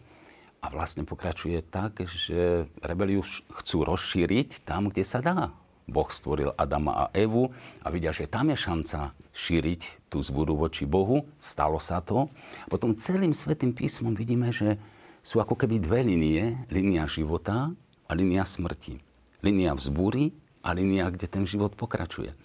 a 0.60 0.66
vlastne 0.70 1.02
pokračuje 1.02 1.58
tak, 1.66 2.06
že 2.06 2.70
rebeliu 2.80 3.26
chcú 3.60 3.82
rozšíriť 3.84 4.62
tam, 4.62 4.88
kde 4.88 5.04
sa 5.04 5.18
dá. 5.18 5.50
Boh 5.90 6.06
stvoril 6.06 6.54
Adama 6.54 6.94
a 6.94 7.04
Evu 7.10 7.50
a 7.82 7.90
vidia, 7.90 8.14
že 8.14 8.30
tam 8.30 8.54
je 8.54 8.62
šanca 8.62 9.10
šíriť 9.34 10.06
tú 10.06 10.22
zbudu 10.22 10.54
voči 10.54 10.86
Bohu. 10.86 11.26
Stalo 11.42 11.82
sa 11.82 11.98
to. 11.98 12.30
Potom 12.70 12.94
celým 12.94 13.34
svetým 13.34 13.74
písmom 13.74 14.14
vidíme, 14.14 14.54
že 14.54 14.78
sú 15.26 15.42
ako 15.42 15.58
keby 15.58 15.82
dve 15.82 16.06
linie. 16.06 16.62
Línia 16.70 17.10
života 17.10 17.74
a 18.06 18.12
línia 18.14 18.46
smrti. 18.46 19.02
Línia 19.42 19.74
vzbúry 19.74 20.30
a 20.62 20.70
línia, 20.70 21.10
kde 21.10 21.26
ten 21.26 21.42
život 21.42 21.74
pokračuje. 21.74 22.38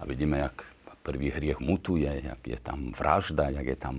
A 0.00 0.02
vidíme, 0.02 0.42
jak 0.42 0.66
prvý 1.02 1.32
hriech 1.32 1.60
mutuje, 1.60 2.08
jak 2.24 2.42
je 2.46 2.58
tam 2.60 2.92
vražda, 2.92 3.48
jak 3.50 3.66
je 3.66 3.78
tam 3.78 3.96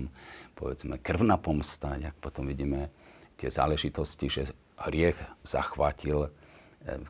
povedzme 0.54 0.98
krvná 1.02 1.36
pomsta, 1.36 1.98
jak 1.98 2.14
potom 2.22 2.46
vidíme 2.46 2.90
tie 3.34 3.50
záležitosti, 3.50 4.26
že 4.30 4.42
hriech 4.78 5.18
zachvátil 5.42 6.26
e, 6.26 6.30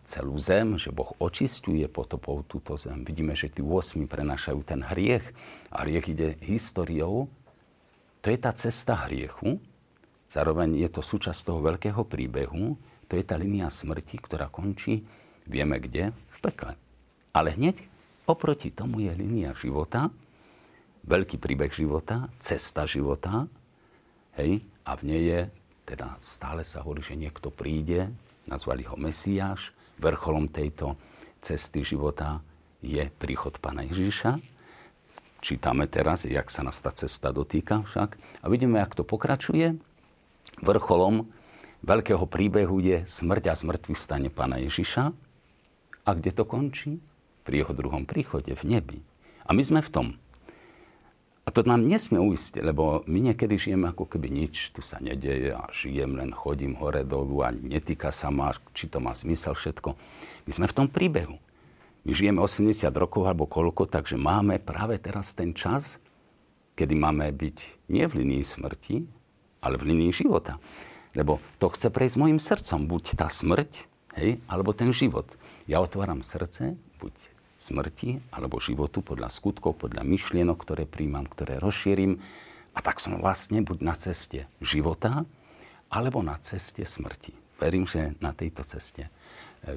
celú 0.09 0.41
zem, 0.41 0.81
že 0.81 0.89
Boh 0.89 1.13
očistuje 1.21 1.85
potopou 1.89 2.41
túto 2.49 2.81
zem. 2.81 3.05
Vidíme, 3.05 3.37
že 3.37 3.53
tí 3.53 3.61
8 3.61 4.09
prenašajú 4.09 4.61
ten 4.65 4.81
hriech 4.81 5.25
a 5.69 5.85
hriech 5.85 6.07
ide 6.09 6.29
históriou. 6.41 7.29
To 8.25 8.27
je 8.33 8.39
tá 8.41 8.57
cesta 8.57 8.97
hriechu. 9.05 9.61
Zároveň 10.33 10.81
je 10.81 10.89
to 10.89 11.05
súčasť 11.05 11.53
toho 11.53 11.61
veľkého 11.61 12.01
príbehu. 12.09 12.81
To 13.11 13.13
je 13.13 13.25
tá 13.27 13.37
linia 13.37 13.69
smrti, 13.69 14.17
ktorá 14.17 14.49
končí, 14.49 15.05
vieme 15.45 15.77
kde, 15.77 16.17
v 16.17 16.39
pekle. 16.41 16.73
Ale 17.37 17.53
hneď 17.53 17.92
oproti 18.27 18.71
tomu 18.71 19.03
je 19.05 19.13
linia 19.15 19.55
života, 19.57 20.11
veľký 21.03 21.37
príbeh 21.43 21.73
života, 21.75 22.31
cesta 22.39 22.87
života, 22.87 23.51
hej, 24.39 24.63
a 24.87 24.95
v 24.99 25.03
nej 25.07 25.23
je 25.23 25.41
teda 25.83 26.17
stále 26.23 26.63
sa 26.63 26.83
hovorí, 26.83 27.03
že 27.03 27.19
niekto 27.19 27.51
príde, 27.51 28.11
nazvali 28.47 28.87
ho 28.87 28.95
Mesiáš, 28.95 29.75
vrcholom 29.99 30.47
tejto 30.51 30.95
cesty 31.43 31.83
života 31.83 32.43
je 32.83 33.03
príchod 33.19 33.55
Pána 33.59 33.87
Ježiša. 33.87 34.39
Čítame 35.43 35.91
teraz, 35.91 36.23
jak 36.23 36.51
sa 36.55 36.63
nás 36.63 36.79
tá 36.79 36.95
cesta 36.95 37.35
dotýka 37.35 37.83
však. 37.83 38.15
A 38.43 38.47
vidíme, 38.47 38.79
jak 38.79 38.95
to 38.95 39.03
pokračuje. 39.03 39.75
Vrcholom 40.63 41.27
veľkého 41.83 42.23
príbehu 42.31 42.79
je 42.79 43.03
smrť 43.03 43.51
a 43.51 43.55
zmrtvý 43.59 43.95
stane 43.99 44.31
Pána 44.31 44.63
Ježiša. 44.63 45.11
A 46.03 46.11
kde 46.15 46.31
to 46.31 46.47
končí? 46.47 47.03
Pri 47.43 47.63
jeho 47.63 47.75
druhom 47.75 48.07
príchode 48.07 48.55
v 48.55 48.65
nebi. 48.67 48.99
A 49.43 49.51
my 49.51 49.63
sme 49.63 49.81
v 49.83 49.91
tom. 49.91 50.07
A 51.43 51.51
to 51.51 51.67
nám 51.67 51.83
nesmie 51.83 52.23
uísť, 52.23 52.63
lebo 52.63 53.03
my 53.11 53.19
niekedy 53.19 53.59
žijeme 53.59 53.91
ako 53.91 54.07
keby 54.07 54.31
nič 54.31 54.71
tu 54.71 54.79
sa 54.79 55.03
nedeje 55.03 55.51
a 55.51 55.67
žijem, 55.75 56.15
len 56.15 56.31
chodím 56.31 56.79
hore 56.79 57.03
dolu 57.03 57.43
a 57.43 57.51
netýka 57.51 58.15
sa 58.15 58.31
ma, 58.31 58.55
či 58.79 58.87
to 58.87 59.03
má 59.03 59.11
zmysel 59.11 59.59
všetko. 59.59 59.99
My 60.47 60.51
sme 60.55 60.71
v 60.71 60.77
tom 60.79 60.87
príbehu. 60.87 61.43
My 62.07 62.11
žijeme 62.15 62.39
80 62.39 62.87
rokov 62.95 63.27
alebo 63.27 63.51
koľko, 63.51 63.91
takže 63.91 64.15
máme 64.15 64.63
práve 64.63 65.03
teraz 65.03 65.35
ten 65.35 65.51
čas, 65.51 65.99
kedy 66.79 66.95
máme 66.95 67.27
byť 67.35 67.91
nie 67.91 68.07
v 68.07 68.23
linii 68.23 68.47
smrti, 68.47 69.03
ale 69.67 69.79
v 69.83 69.87
linii 69.91 70.15
života. 70.15 70.63
Lebo 71.19 71.43
to 71.59 71.75
chce 71.75 71.91
prejsť 71.91 72.23
mojim 72.23 72.39
srdcom, 72.39 72.87
buď 72.87 73.19
tá 73.19 73.27
smrť, 73.27 73.91
hej, 74.15 74.39
alebo 74.47 74.71
ten 74.71 74.95
život. 74.95 75.27
Ja 75.67 75.83
otváram 75.83 76.23
srdce, 76.23 76.79
buď 77.03 77.32
smrti 77.63 78.19
alebo 78.35 78.59
životu 78.59 78.99
podľa 79.07 79.31
skutkov, 79.31 79.79
podľa 79.79 80.03
myšlienok, 80.03 80.59
ktoré 80.59 80.83
príjmam, 80.91 81.31
ktoré 81.31 81.63
rozšírim. 81.63 82.19
A 82.75 82.79
tak 82.83 82.99
som 82.99 83.23
vlastne 83.23 83.63
buď 83.63 83.79
na 83.79 83.95
ceste 83.95 84.51
života, 84.59 85.23
alebo 85.93 86.25
na 86.25 86.35
ceste 86.43 86.83
smrti. 86.83 87.37
Verím, 87.61 87.87
že 87.87 88.19
na 88.19 88.35
tejto 88.35 88.65
ceste 88.65 89.07
e, 89.07 89.11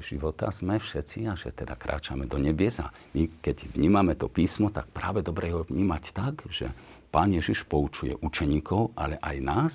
života 0.02 0.48
sme 0.50 0.80
všetci 0.80 1.28
a 1.28 1.38
že 1.38 1.52
teda 1.54 1.76
kráčame 1.76 2.26
do 2.26 2.40
nebiesa. 2.40 2.90
My, 3.14 3.28
keď 3.38 3.70
vnímame 3.76 4.16
to 4.18 4.26
písmo, 4.26 4.72
tak 4.72 4.90
práve 4.90 5.20
dobre 5.22 5.52
ho 5.52 5.62
vnímať 5.68 6.04
tak, 6.16 6.42
že 6.50 6.72
Pán 7.12 7.30
Ježiš 7.30 7.68
poučuje 7.68 8.16
učeníkov, 8.18 8.96
ale 8.98 9.20
aj 9.22 9.36
nás, 9.38 9.72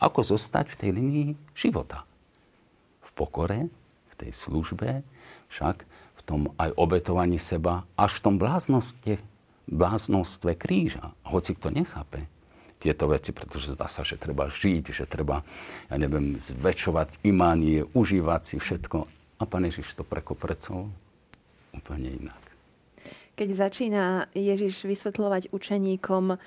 ako 0.00 0.24
zostať 0.24 0.72
v 0.72 0.78
tej 0.80 0.90
linii 0.96 1.28
života. 1.52 2.08
V 3.04 3.10
pokore, 3.12 3.68
v 4.10 4.14
tej 4.16 4.32
službe, 4.32 5.04
však 5.52 5.84
tom 6.30 6.54
aj 6.54 6.70
obetovanie 6.78 7.42
seba, 7.42 7.82
až 7.98 8.22
v 8.22 8.22
tom 8.22 8.34
bláznosti, 8.38 9.18
bláznostve 9.66 10.54
kríža. 10.54 11.10
Hoci 11.26 11.58
kto 11.58 11.74
nechápe 11.74 12.30
tieto 12.78 13.10
veci, 13.10 13.34
pretože 13.34 13.74
zdá 13.74 13.90
sa, 13.90 14.06
že 14.06 14.14
treba 14.14 14.46
žiť, 14.46 14.94
že 14.94 15.04
treba, 15.10 15.42
ja 15.90 15.96
neviem, 15.98 16.38
zväčšovať 16.38 17.26
imánie, 17.26 17.82
užívať 17.92 18.42
si 18.46 18.56
všetko. 18.62 18.98
A 19.36 19.42
pán 19.44 19.66
Ježiš 19.66 19.98
to 19.98 20.06
prekoprecol 20.06 20.86
úplne 21.74 22.08
inak. 22.14 22.40
Keď 23.34 23.48
začína 23.56 24.04
Ježiš 24.32 24.86
vysvetľovať 24.86 25.50
učeníkom 25.50 26.38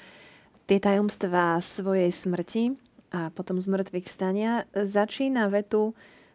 tie 0.66 0.80
tajomstvá 0.80 1.60
svojej 1.60 2.10
smrti 2.10 2.80
a 3.14 3.30
potom 3.30 3.60
z 3.62 3.68
mŕtvych 3.70 4.08
vstania, 4.10 4.66
začína 4.74 5.52
vetu 5.54 5.94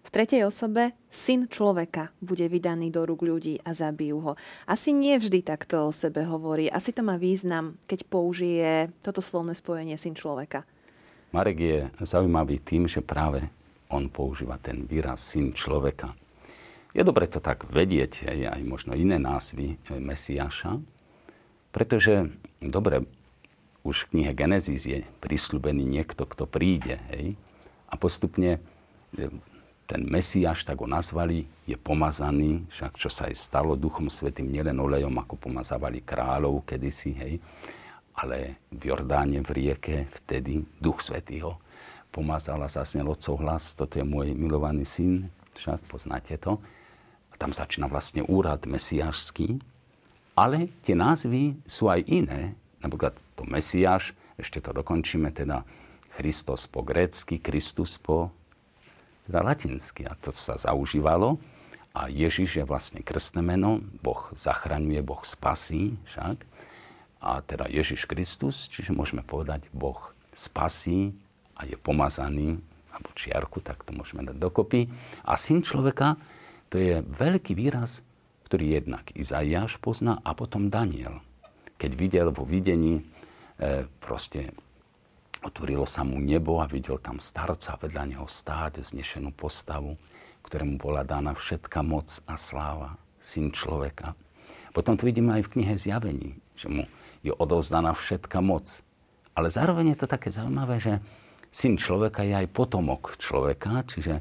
v 0.08 0.14
tretej 0.16 0.48
osobe 0.48 0.96
syn 1.12 1.52
človeka 1.52 2.16
bude 2.24 2.48
vydaný 2.48 2.88
do 2.88 3.04
rúk 3.04 3.28
ľudí 3.28 3.60
a 3.60 3.76
zabijú 3.76 4.24
ho. 4.24 4.32
Asi 4.64 4.96
nie 4.96 5.20
vždy 5.20 5.44
takto 5.44 5.84
o 5.84 5.92
sebe 5.92 6.24
hovorí. 6.24 6.72
Asi 6.72 6.96
to 6.96 7.04
má 7.04 7.20
význam, 7.20 7.76
keď 7.84 8.08
použije 8.08 8.88
toto 9.04 9.20
slovné 9.20 9.52
spojenie 9.52 10.00
syn 10.00 10.16
človeka. 10.16 10.64
Marek 11.28 11.58
je 11.60 11.78
zaujímavý 12.00 12.56
tým, 12.64 12.88
že 12.88 13.04
práve 13.04 13.52
on 13.92 14.08
používa 14.08 14.56
ten 14.56 14.88
výraz 14.88 15.20
syn 15.20 15.52
človeka. 15.52 16.16
Je 16.96 17.04
dobre 17.04 17.28
to 17.28 17.44
tak 17.44 17.68
vedieť, 17.68 18.32
aj, 18.32 18.38
aj 18.56 18.62
možno 18.64 18.96
iné 18.96 19.20
názvy 19.20 19.76
e, 19.76 20.00
Mesiáša, 20.00 20.80
pretože, 21.68 22.32
dobre, 22.64 23.04
už 23.84 24.08
v 24.08 24.10
knihe 24.16 24.32
Genesis 24.32 24.88
je 24.88 25.04
prislúbený 25.20 25.84
niekto, 25.84 26.24
kto 26.24 26.48
príde, 26.48 26.96
hej, 27.12 27.36
a 27.92 27.94
postupne 28.00 28.56
e, 28.56 29.28
ten 29.88 30.04
Mesiáš, 30.04 30.68
tak 30.68 30.84
ho 30.84 30.86
nazvali, 30.86 31.48
je 31.64 31.72
pomazaný, 31.80 32.68
však 32.68 33.00
čo 33.00 33.08
sa 33.08 33.32
aj 33.32 33.34
stalo 33.40 33.72
Duchom 33.72 34.12
Svetým, 34.12 34.52
nielen 34.52 34.76
olejom, 34.76 35.16
ako 35.16 35.48
pomazávali 35.48 36.04
kráľov 36.04 36.68
kedysi, 36.68 37.16
hej, 37.16 37.34
ale 38.12 38.60
v 38.68 38.92
Jordáne, 38.92 39.40
v 39.40 39.48
rieke, 39.48 39.96
vtedy 40.12 40.60
Duch 40.76 41.00
Svetý 41.00 41.40
ho 41.40 41.56
pomazal 42.12 42.60
a 42.60 42.68
zasnel 42.68 43.08
otcov 43.08 43.40
hlas, 43.40 43.72
toto 43.72 43.96
je 43.96 44.04
môj 44.04 44.36
milovaný 44.36 44.84
syn, 44.84 45.32
však 45.56 45.80
poznáte 45.88 46.36
to. 46.36 46.60
A 47.32 47.34
tam 47.40 47.56
začína 47.56 47.88
vlastne 47.88 48.20
úrad 48.28 48.68
mesiášský, 48.68 49.56
ale 50.36 50.68
tie 50.84 50.92
názvy 50.92 51.56
sú 51.64 51.88
aj 51.88 52.04
iné. 52.04 52.52
Napríklad 52.84 53.16
to 53.34 53.42
Mesiáš, 53.48 54.12
ešte 54.38 54.62
to 54.62 54.70
dokončíme, 54.70 55.32
teda 55.34 55.66
Christos 56.14 56.70
po 56.70 56.86
grécky, 56.86 57.42
Kristus 57.42 57.98
po 57.98 58.30
teda 59.28 59.44
latinsky. 59.44 60.08
A 60.08 60.16
to 60.16 60.32
sa 60.32 60.56
zaužívalo. 60.56 61.36
A 61.92 62.08
Ježiš 62.08 62.62
je 62.62 62.64
vlastne 62.64 63.04
krstné 63.04 63.44
meno, 63.44 63.84
Boh 64.00 64.30
zachraňuje, 64.32 65.04
Boh 65.04 65.20
spasí 65.24 66.00
však. 66.08 66.46
A 67.18 67.42
teda 67.42 67.66
Ježiš 67.66 68.06
Kristus, 68.06 68.70
čiže 68.70 68.94
môžeme 68.94 69.26
povedať, 69.26 69.66
Boh 69.74 69.98
spasí 70.32 71.10
a 71.58 71.66
je 71.66 71.74
pomazaný, 71.74 72.62
alebo 72.94 73.10
čiarku, 73.18 73.58
tak 73.58 73.82
to 73.82 73.90
môžeme 73.90 74.22
dať 74.22 74.38
dokopy. 74.38 74.86
A 75.26 75.34
syn 75.34 75.66
človeka, 75.66 76.14
to 76.70 76.78
je 76.78 77.02
veľký 77.02 77.58
výraz, 77.58 78.06
ktorý 78.46 78.80
jednak 78.80 79.10
Izaiáš 79.12 79.82
pozná 79.82 80.22
a 80.22 80.32
potom 80.32 80.70
Daniel. 80.70 81.20
Keď 81.76 81.90
videl 81.98 82.28
vo 82.30 82.46
videní 82.46 83.02
e, 83.58 83.84
proste 83.98 84.54
Otvorilo 85.38 85.86
sa 85.86 86.02
mu 86.02 86.18
nebo 86.18 86.58
a 86.58 86.66
videl 86.66 86.98
tam 86.98 87.22
starca 87.22 87.78
vedľa 87.78 88.04
neho 88.10 88.26
stáť, 88.26 88.82
znešenú 88.82 89.30
postavu, 89.30 89.94
ktorému 90.42 90.82
bola 90.82 91.06
dána 91.06 91.36
všetka 91.36 91.84
moc 91.86 92.10
a 92.26 92.34
sláva, 92.34 92.98
syn 93.22 93.54
človeka. 93.54 94.18
Potom 94.74 94.98
to 94.98 95.06
vidíme 95.06 95.34
aj 95.34 95.46
v 95.46 95.52
knihe 95.58 95.74
Zjavení, 95.78 96.38
že 96.58 96.66
mu 96.66 96.84
je 97.22 97.30
odovzdaná 97.34 97.94
všetka 97.94 98.38
moc. 98.42 98.82
Ale 99.38 99.50
zároveň 99.50 99.94
je 99.94 99.98
to 100.02 100.10
také 100.10 100.34
zaujímavé, 100.34 100.82
že 100.82 100.98
syn 101.54 101.78
človeka 101.78 102.26
je 102.26 102.34
aj 102.34 102.50
potomok 102.50 103.14
človeka, 103.18 103.86
čiže 103.86 104.18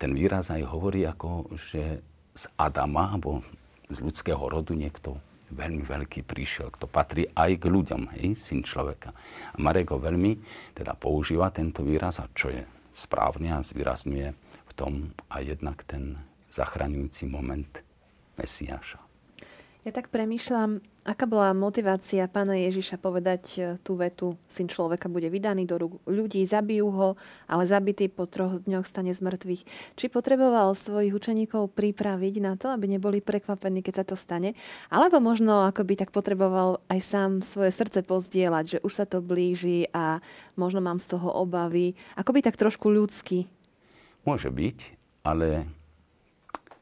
ten 0.00 0.12
výraz 0.16 0.48
aj 0.52 0.64
hovorí 0.68 1.04
ako, 1.04 1.52
že 1.56 2.00
z 2.36 2.44
Adama, 2.60 3.12
alebo 3.12 3.40
z 3.88 3.98
ľudského 4.00 4.40
rodu 4.40 4.76
niekto 4.76 5.16
veľmi 5.50 5.82
veľký 5.86 6.26
prišiel, 6.26 6.74
kto 6.74 6.90
patrí 6.90 7.30
aj 7.30 7.62
k 7.62 7.64
ľuďom, 7.70 8.02
hej, 8.18 8.34
syn 8.34 8.66
človeka. 8.66 9.14
A 9.54 9.56
Marek 9.62 9.94
ho 9.94 9.98
veľmi 9.98 10.38
teda 10.74 10.98
používa 10.98 11.52
tento 11.54 11.86
výraz, 11.86 12.18
a 12.18 12.26
čo 12.34 12.50
je 12.50 12.62
správne 12.90 13.54
a 13.54 13.62
zvýrazňuje 13.62 14.28
v 14.66 14.72
tom 14.72 15.14
aj 15.30 15.42
jednak 15.56 15.84
ten 15.84 16.16
zachraňujúci 16.50 17.28
moment 17.28 17.68
Mesiáša. 18.40 19.00
Ja 19.86 19.94
tak 19.94 20.10
premýšľam, 20.10 20.82
aká 21.06 21.24
bola 21.30 21.54
motivácia 21.54 22.26
pána 22.26 22.58
Ježiša 22.58 22.98
povedať 22.98 23.42
e, 23.56 23.60
tú 23.86 23.94
vetu, 23.94 24.34
syn 24.50 24.66
človeka 24.66 25.06
bude 25.06 25.30
vydaný 25.30 25.62
do 25.62 25.78
rúk 25.78 26.02
ľudí, 26.10 26.42
zabijú 26.42 26.90
ho, 26.90 27.08
ale 27.46 27.70
zabitý 27.70 28.10
po 28.10 28.26
troch 28.26 28.58
dňoch 28.66 28.82
stane 28.82 29.14
z 29.14 29.22
mŕtvych. 29.22 29.62
Či 29.94 30.04
potreboval 30.10 30.74
svojich 30.74 31.14
učeníkov 31.14 31.70
pripraviť 31.78 32.34
na 32.42 32.58
to, 32.58 32.74
aby 32.74 32.90
neboli 32.90 33.22
prekvapení, 33.22 33.86
keď 33.86 34.02
sa 34.02 34.04
to 34.04 34.18
stane, 34.18 34.58
alebo 34.90 35.22
možno 35.22 35.62
ako 35.70 35.86
by 35.86 35.94
tak 35.94 36.10
potreboval 36.10 36.82
aj 36.90 36.98
sám 36.98 37.30
svoje 37.46 37.70
srdce 37.70 38.02
pozdieľať, 38.02 38.64
že 38.66 38.78
už 38.82 38.92
sa 38.92 39.06
to 39.06 39.22
blíži 39.22 39.86
a 39.94 40.18
možno 40.58 40.82
mám 40.82 40.98
z 40.98 41.14
toho 41.14 41.30
obavy. 41.30 41.94
Ako 42.18 42.34
by 42.34 42.42
tak 42.42 42.58
trošku 42.58 42.90
ľudský. 42.90 43.46
Môže 44.26 44.50
byť, 44.50 44.78
ale 45.22 45.70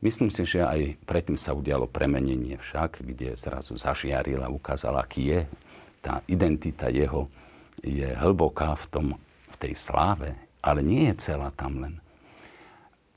Myslím 0.04 0.28
si, 0.28 0.44
že 0.44 0.60
aj 0.60 1.00
predtým 1.08 1.40
sa 1.40 1.56
udialo 1.56 1.88
premenenie 1.88 2.60
však, 2.60 3.00
kde 3.00 3.40
zrazu 3.40 3.80
a 3.80 4.52
ukázal, 4.52 5.00
aký 5.00 5.32
je. 5.32 5.40
Tá 6.04 6.20
identita 6.28 6.92
jeho 6.92 7.32
je 7.80 8.12
hlboká 8.12 8.76
v, 8.76 8.86
tom, 8.92 9.06
v 9.48 9.56
tej 9.56 9.72
sláve, 9.72 10.36
ale 10.60 10.84
nie 10.84 11.08
je 11.08 11.32
celá 11.32 11.48
tam 11.56 11.80
len. 11.80 12.04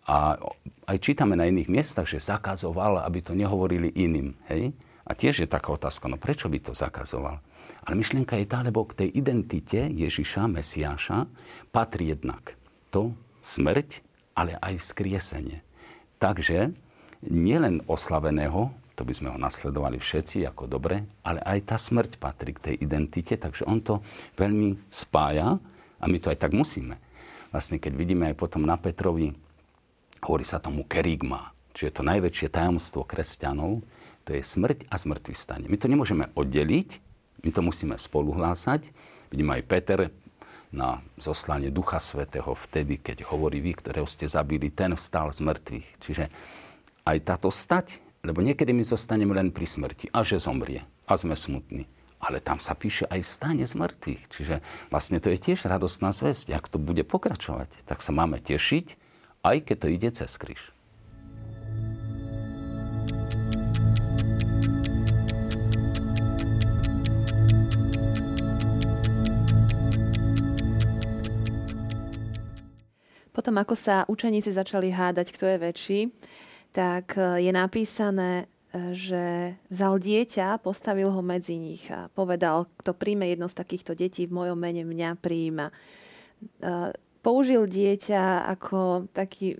A 0.07 0.39
aj 0.87 0.97
čítame 1.03 1.35
na 1.35 1.51
iných 1.51 1.67
miestach, 1.67 2.07
že 2.07 2.23
zakazoval, 2.23 3.03
aby 3.03 3.19
to 3.19 3.35
nehovorili 3.35 3.91
iným. 3.91 4.39
Hej? 4.47 4.71
A 5.03 5.11
tiež 5.11 5.43
je 5.43 5.51
taká 5.51 5.75
otázka, 5.75 6.07
no 6.07 6.15
prečo 6.15 6.47
by 6.47 6.63
to 6.63 6.71
zakazoval? 6.71 7.43
Ale 7.83 7.99
myšlienka 7.99 8.39
je 8.39 8.47
tá, 8.47 8.63
lebo 8.63 8.87
k 8.87 9.03
tej 9.03 9.09
identite 9.11 9.91
Ježiša, 9.91 10.47
Mesiáša, 10.47 11.27
patrí 11.75 12.15
jednak 12.15 12.55
to 12.95 13.11
smrť, 13.43 13.99
ale 14.31 14.55
aj 14.63 14.79
vzkriesenie. 14.79 15.66
Takže 16.17 16.73
nielen 17.25 17.85
oslaveného, 17.85 18.73
to 18.97 19.05
by 19.05 19.13
sme 19.13 19.29
ho 19.29 19.37
nasledovali 19.37 20.01
všetci 20.01 20.49
ako 20.49 20.65
dobre, 20.65 21.05
ale 21.21 21.37
aj 21.45 21.69
tá 21.69 21.77
smrť 21.77 22.17
patrí 22.17 22.57
k 22.57 22.73
tej 22.73 22.75
identite, 22.81 23.37
takže 23.37 23.69
on 23.69 23.77
to 23.81 24.01
veľmi 24.33 24.89
spája 24.89 25.61
a 26.01 26.05
my 26.09 26.17
to 26.17 26.33
aj 26.33 26.41
tak 26.41 26.57
musíme. 26.57 26.97
Vlastne 27.53 27.77
keď 27.77 27.93
vidíme 27.93 28.25
aj 28.33 28.35
potom 28.37 28.65
na 28.65 28.73
Petrovi, 28.75 29.37
hovorí 30.25 30.45
sa 30.45 30.57
tomu 30.57 30.81
kerigma, 30.89 31.53
čiže 31.77 32.01
to 32.01 32.09
najväčšie 32.09 32.49
tajomstvo 32.49 33.05
kresťanov, 33.05 33.85
to 34.25 34.35
je 34.35 34.43
smrť 34.43 34.89
a 34.91 34.95
zmrtvý 34.97 35.35
stane. 35.37 35.65
My 35.69 35.77
to 35.79 35.87
nemôžeme 35.87 36.27
oddeliť, 36.35 36.89
my 37.45 37.49
to 37.53 37.61
musíme 37.63 37.95
spoluhlásať. 37.95 38.89
Vidíme 39.31 39.55
aj 39.55 39.63
Peter 39.69 39.99
na 40.71 40.99
zoslanie 41.15 41.71
Ducha 41.71 41.99
Svetého 41.99 42.51
vtedy, 42.51 42.99
keď 42.99 43.23
hovorí 43.31 43.63
vy, 43.63 43.77
ktorého 43.79 44.07
ste 44.07 44.27
zabili, 44.27 44.67
ten 44.71 44.93
vstal 44.93 45.31
z 45.31 45.43
mŕtvych. 45.43 45.87
Čiže 46.03 46.25
aj 47.07 47.17
táto 47.23 47.47
stať, 47.47 48.03
lebo 48.27 48.43
niekedy 48.43 48.75
my 48.75 48.83
zostaneme 48.83 49.31
len 49.31 49.55
pri 49.55 49.63
smrti 49.63 50.11
a 50.11 50.27
že 50.27 50.43
zomrie 50.43 50.83
a 51.07 51.13
sme 51.15 51.39
smutní. 51.39 51.87
Ale 52.17 52.41
tam 52.41 52.57
sa 52.57 52.73
píše 52.73 53.05
aj 53.07 53.23
vstane 53.23 53.63
z 53.63 53.77
mŕtvych. 53.77 54.21
Čiže 54.27 54.55
vlastne 54.91 55.21
to 55.21 55.31
je 55.31 55.37
tiež 55.39 55.69
radostná 55.69 56.11
zväzť. 56.11 56.51
Ak 56.57 56.67
to 56.67 56.81
bude 56.81 57.05
pokračovať, 57.05 57.87
tak 57.87 58.03
sa 58.03 58.11
máme 58.11 58.41
tešiť, 58.41 58.97
aj 59.45 59.57
keď 59.63 59.75
to 59.79 59.87
ide 59.87 60.09
cez 60.11 60.31
kríž. 60.35 60.76
Potom, 73.37 73.53
ako 73.61 73.77
sa 73.77 74.01
učeníci 74.09 74.49
začali 74.49 74.89
hádať, 74.89 75.29
kto 75.29 75.45
je 75.45 75.57
väčší, 75.61 75.99
tak 76.73 77.13
e, 77.13 77.45
je 77.45 77.53
napísané, 77.53 78.49
e, 78.73 78.97
že 78.97 79.53
vzal 79.69 80.01
dieťa, 80.01 80.57
postavil 80.65 81.13
ho 81.13 81.21
medzi 81.21 81.53
nich 81.61 81.85
a 81.93 82.09
povedal, 82.17 82.65
kto 82.81 82.97
príjme 82.97 83.29
jedno 83.29 83.45
z 83.45 83.61
takýchto 83.61 83.93
detí 83.93 84.25
v 84.25 84.33
mojom 84.33 84.57
mene, 84.57 84.81
mňa 84.89 85.21
príjma. 85.21 85.69
E, 85.69 86.97
použil 87.21 87.69
dieťa 87.69 88.49
ako 88.57 89.05
taký 89.13 89.53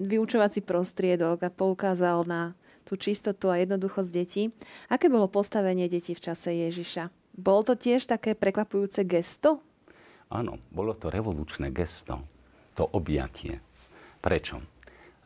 vyučovací 0.00 0.64
prostriedok 0.64 1.44
a 1.44 1.52
poukázal 1.52 2.24
na 2.24 2.56
tú 2.88 2.96
čistotu 2.96 3.52
a 3.52 3.60
jednoduchosť 3.60 4.08
detí. 4.08 4.56
Aké 4.88 5.12
bolo 5.12 5.28
postavenie 5.28 5.84
detí 5.84 6.16
v 6.16 6.24
čase 6.32 6.48
Ježiša? 6.48 7.12
Bolo 7.36 7.60
to 7.60 7.76
tiež 7.76 8.08
také 8.08 8.32
prekvapujúce 8.32 9.04
gesto? 9.04 9.60
Áno, 10.32 10.56
bolo 10.72 10.96
to 10.96 11.12
revolučné 11.12 11.68
gesto 11.68 12.31
to 12.74 12.88
objatie. 12.88 13.60
Prečo? 14.22 14.62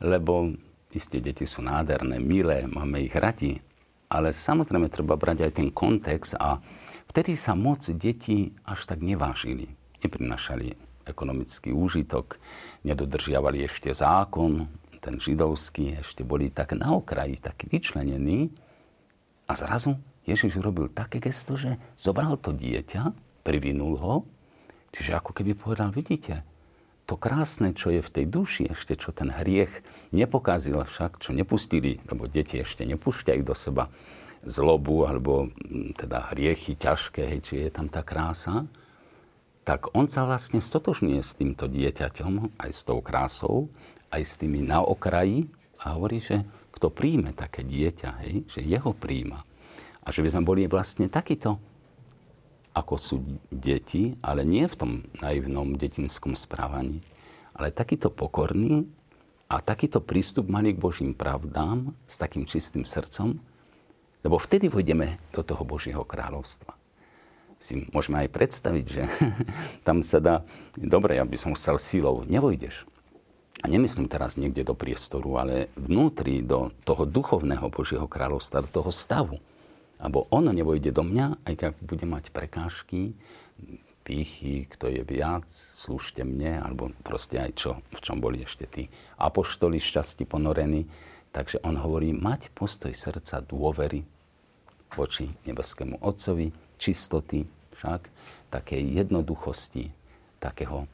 Lebo 0.03 0.53
isté 0.93 1.21
deti 1.21 1.45
sú 1.45 1.65
nádherné, 1.65 2.21
milé, 2.21 2.65
máme 2.69 3.05
ich 3.05 3.15
radi, 3.17 3.61
ale 4.09 4.31
samozrejme 4.31 4.89
treba 4.89 5.19
brať 5.19 5.49
aj 5.49 5.53
ten 5.57 5.69
kontext 5.73 6.39
a 6.39 6.63
vtedy 7.11 7.35
sa 7.35 7.59
moc 7.59 7.83
detí 7.83 8.55
až 8.65 8.87
tak 8.87 9.03
nevážili. 9.03 9.73
Neprinašali 10.01 10.77
ekonomický 11.07 11.71
úžitok, 11.71 12.39
nedodržiavali 12.83 13.67
ešte 13.67 13.95
zákon, 13.95 14.67
ten 14.99 15.23
židovský, 15.23 16.03
ešte 16.03 16.27
boli 16.27 16.51
tak 16.51 16.75
na 16.75 16.91
okraji, 16.91 17.39
tak 17.39 17.63
vyčlenení. 17.71 18.51
A 19.47 19.55
zrazu 19.55 19.95
Ježiš 20.27 20.59
urobil 20.59 20.91
také 20.91 21.23
gesto, 21.23 21.55
že 21.55 21.79
zobral 21.95 22.35
to 22.43 22.51
dieťa, 22.51 23.15
privinul 23.47 23.95
ho, 24.03 24.15
čiže 24.91 25.15
ako 25.15 25.31
keby 25.31 25.55
povedal, 25.55 25.95
vidíte, 25.95 26.43
to 27.07 27.15
krásne, 27.15 27.71
čo 27.71 27.95
je 27.95 28.03
v 28.03 28.13
tej 28.13 28.27
duši, 28.27 28.63
ešte 28.75 28.99
čo 28.99 29.15
ten 29.15 29.31
hriech 29.31 29.71
nepokazil 30.11 30.83
však, 30.83 31.23
čo 31.23 31.31
nepustili, 31.31 32.03
lebo 32.11 32.27
deti 32.27 32.59
ešte 32.59 32.83
nepúšťajú 32.83 33.43
do 33.47 33.55
seba 33.55 33.87
zlobu 34.43 35.07
alebo 35.07 35.47
mm, 35.47 36.03
teda 36.03 36.35
hriechy 36.35 36.75
ťažké, 36.75 37.23
hej, 37.31 37.41
či 37.47 37.55
je 37.67 37.71
tam 37.71 37.87
tá 37.87 38.03
krása, 38.03 38.67
tak 39.67 39.91
on 39.95 40.07
sa 40.07 40.27
vlastne 40.27 40.63
stotožňuje 40.63 41.23
s 41.23 41.35
týmto 41.35 41.67
dieťaťom, 41.67 42.59
aj 42.59 42.71
s 42.71 42.87
tou 42.87 43.03
krásou, 43.03 43.71
aj 44.15 44.23
s 44.23 44.39
tými 44.39 44.63
na 44.63 44.83
okraji 44.83 45.51
a 45.83 45.99
hovorí, 45.99 46.23
že 46.23 46.47
kto 46.75 46.91
príjme 46.91 47.35
také 47.35 47.67
dieťa, 47.67 48.11
hej, 48.27 48.35
že 48.47 48.61
jeho 48.63 48.95
príjma. 48.95 49.43
A 50.07 50.15
že 50.15 50.23
by 50.23 50.39
sme 50.39 50.47
boli 50.47 50.63
vlastne 50.71 51.11
takýto 51.11 51.59
ako 52.77 52.95
sú 53.01 53.17
deti, 53.49 54.21
ale 54.21 54.45
nie 54.45 54.69
v 54.69 54.77
tom 54.77 54.93
naivnom 55.25 55.81
detinskom 55.81 56.37
správaní, 56.37 57.01
ale 57.57 57.73
takýto 57.73 58.13
pokorný 58.13 58.85
a 59.49 59.65
takýto 59.65 60.05
prístup 60.05 60.53
mali 60.53 60.77
k 60.77 60.83
Božím 60.83 61.17
pravdám 61.17 61.97
s 62.05 62.21
takým 62.21 62.45
čistým 62.45 62.85
srdcom, 62.85 63.41
lebo 64.21 64.37
vtedy 64.37 64.69
vojdeme 64.69 65.17
do 65.33 65.41
toho 65.41 65.65
Božieho 65.65 66.05
kráľovstva. 66.05 66.77
Si 67.57 67.89
môžeme 67.97 68.21
aj 68.21 68.35
predstaviť, 68.37 68.85
že 68.85 69.03
tam 69.87 70.05
sa 70.05 70.21
dá, 70.21 70.35
dobre, 70.77 71.17
ja 71.17 71.25
by 71.25 71.37
som 71.41 71.57
chcel 71.57 71.81
silou, 71.81 72.29
nevojdeš. 72.29 72.85
A 73.65 73.73
nemyslím 73.73 74.13
teraz 74.13 74.37
niekde 74.37 74.69
do 74.69 74.77
priestoru, 74.77 75.41
ale 75.41 75.73
vnútri, 75.81 76.45
do 76.45 76.77
toho 76.85 77.09
duchovného 77.09 77.73
Božieho 77.73 78.05
kráľovstva, 78.05 78.69
do 78.69 78.71
toho 78.85 78.93
stavu 78.93 79.41
alebo 79.97 80.29
on 80.29 80.53
nevojde 80.53 80.93
do 80.93 81.03
mňa, 81.03 81.47
aj 81.49 81.55
keď 81.57 81.71
bude 81.81 82.07
mať 82.07 82.25
prekážky, 82.33 83.17
pýchy, 84.07 84.71
kto 84.71 84.87
je 84.87 85.03
viac, 85.03 85.51
slúžte 85.51 86.23
mne, 86.23 86.63
alebo 86.63 86.95
proste 87.03 87.43
aj 87.43 87.51
čo, 87.59 87.71
v 87.91 88.01
čom 88.01 88.23
boli 88.23 88.47
ešte 88.47 88.71
tí 88.71 88.87
apoštoli 89.19 89.83
šťastí 89.83 90.31
ponorení. 90.31 90.87
Takže 91.35 91.61
on 91.67 91.77
hovorí, 91.77 92.15
mať 92.15 92.55
postoj 92.55 92.95
srdca 92.95 93.43
dôvery 93.43 94.07
voči 94.95 95.27
nebeskému 95.45 95.99
Otcovi, 96.01 96.55
čistoty 96.79 97.45
však, 97.77 98.09
takej 98.49 99.03
jednoduchosti, 99.03 99.91
takého, 100.39 100.87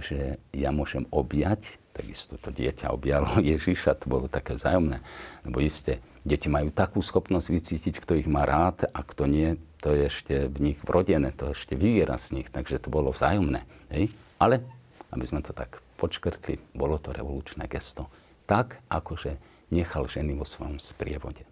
že 0.00 0.42
ja 0.50 0.70
môžem 0.74 1.06
objať, 1.10 1.78
takisto 1.94 2.34
to 2.40 2.50
dieťa 2.50 2.90
objalo 2.90 3.38
Ježiša, 3.52 4.00
to 4.00 4.06
bolo 4.10 4.26
také 4.26 4.58
vzájomné, 4.58 5.02
lebo 5.46 5.58
iste 5.62 6.02
Deti 6.24 6.48
majú 6.48 6.72
takú 6.72 7.04
schopnosť 7.04 7.52
vycítiť, 7.52 8.00
kto 8.00 8.16
ich 8.16 8.24
má 8.24 8.48
rád 8.48 8.88
a 8.88 9.04
kto 9.04 9.28
nie, 9.28 9.60
to 9.84 9.92
je 9.92 10.08
ešte 10.08 10.34
v 10.48 10.72
nich 10.72 10.78
vrodené, 10.80 11.36
to 11.36 11.52
ešte 11.52 11.76
vyviera 11.76 12.16
z 12.16 12.40
nich, 12.40 12.48
takže 12.48 12.80
to 12.80 12.88
bolo 12.88 13.12
vzájomné. 13.12 13.60
Hej? 13.92 14.08
Ale, 14.40 14.64
aby 15.12 15.24
sme 15.28 15.44
to 15.44 15.52
tak 15.52 15.84
počkrtli, 16.00 16.56
bolo 16.72 16.96
to 16.96 17.12
revolučné 17.12 17.68
gesto. 17.68 18.08
tak, 18.48 18.80
akože 18.88 19.36
nechal 19.68 20.08
ženy 20.08 20.32
vo 20.36 20.48
svojom 20.48 20.80
sprievode. 20.80 21.44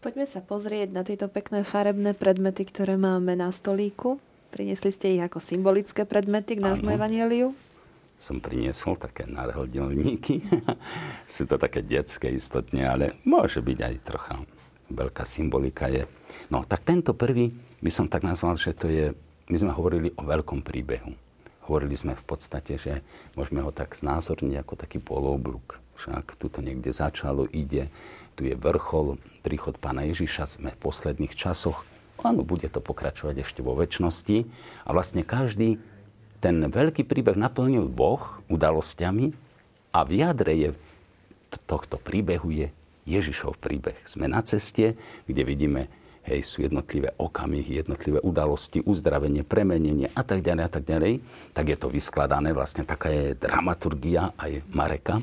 Poďme 0.00 0.24
sa 0.24 0.40
pozrieť 0.40 0.88
na 0.92 1.04
tieto 1.04 1.28
pekné 1.28 1.60
farebné 1.60 2.16
predmety, 2.16 2.64
ktoré 2.64 2.96
máme 2.96 3.36
na 3.36 3.52
stolíku. 3.52 4.16
Priniesli 4.50 4.90
ste 4.90 5.14
ich 5.14 5.22
ako 5.22 5.38
symbolické 5.38 6.02
predmety 6.02 6.58
k 6.58 6.64
nášmu 6.66 6.90
evaníliu? 6.94 7.54
Som 8.20 8.42
priniesol 8.42 9.00
také 9.00 9.24
náhrdelníky. 9.24 10.44
Sú 11.30 11.48
to 11.48 11.56
také 11.56 11.80
detské 11.80 12.34
istotne, 12.34 12.84
ale 12.84 13.16
môže 13.24 13.62
byť 13.64 13.78
aj 13.80 13.94
trocha 14.04 14.34
veľká 14.90 15.22
symbolika 15.22 15.86
je. 15.86 16.04
No 16.50 16.66
tak 16.66 16.82
tento 16.82 17.14
prvý 17.14 17.54
by 17.80 17.90
som 17.90 18.10
tak 18.10 18.26
nazval, 18.26 18.58
že 18.58 18.74
to 18.74 18.90
je, 18.90 19.14
my 19.48 19.56
sme 19.56 19.72
hovorili 19.72 20.10
o 20.18 20.22
veľkom 20.26 20.66
príbehu. 20.66 21.14
Hovorili 21.70 21.94
sme 21.94 22.18
v 22.18 22.24
podstate, 22.26 22.74
že 22.76 23.06
môžeme 23.38 23.62
ho 23.62 23.70
tak 23.70 23.94
znázorniť 23.94 24.58
ako 24.58 24.74
taký 24.74 24.98
polobluk. 24.98 25.78
Však 25.94 26.34
tu 26.34 26.50
to 26.50 26.58
niekde 26.64 26.90
začalo, 26.90 27.46
ide, 27.54 27.86
tu 28.34 28.42
je 28.42 28.58
vrchol, 28.58 29.20
príchod 29.46 29.78
pána 29.78 30.02
Ježiša, 30.10 30.58
sme 30.58 30.74
v 30.74 30.82
posledných 30.82 31.36
časoch. 31.36 31.86
Áno, 32.20 32.44
bude 32.44 32.68
to 32.68 32.84
pokračovať 32.84 33.40
ešte 33.40 33.60
vo 33.64 33.72
väčšnosti. 33.76 34.44
A 34.84 34.88
vlastne 34.92 35.24
každý 35.24 35.80
ten 36.40 36.56
veľký 36.68 37.04
príbeh 37.04 37.36
naplnil 37.36 37.88
Boh 37.88 38.40
udalosťami 38.48 39.32
a 39.92 40.00
v 40.04 40.10
jadre 40.24 40.52
je, 40.56 40.70
tohto 41.68 42.00
príbehu 42.00 42.48
je 42.52 42.68
Ježišov 43.04 43.60
príbeh. 43.60 43.96
Sme 44.08 44.28
na 44.28 44.40
ceste, 44.40 44.96
kde 45.28 45.42
vidíme, 45.44 45.92
hej, 46.24 46.40
sú 46.46 46.64
jednotlivé 46.64 47.12
okamihy, 47.16 47.84
jednotlivé 47.84 48.24
udalosti, 48.24 48.80
uzdravenie, 48.80 49.44
premenenie 49.44 50.08
a 50.16 50.22
tak 50.24 50.40
ďalej 50.40 50.62
a 50.64 50.70
tak 50.70 50.84
ďalej. 50.88 51.20
Tak 51.52 51.64
je 51.68 51.76
to 51.76 51.88
vyskladané, 51.92 52.56
vlastne 52.56 52.88
taká 52.88 53.12
je 53.12 53.36
dramaturgia 53.36 54.32
aj 54.40 54.64
Mareka 54.72 55.20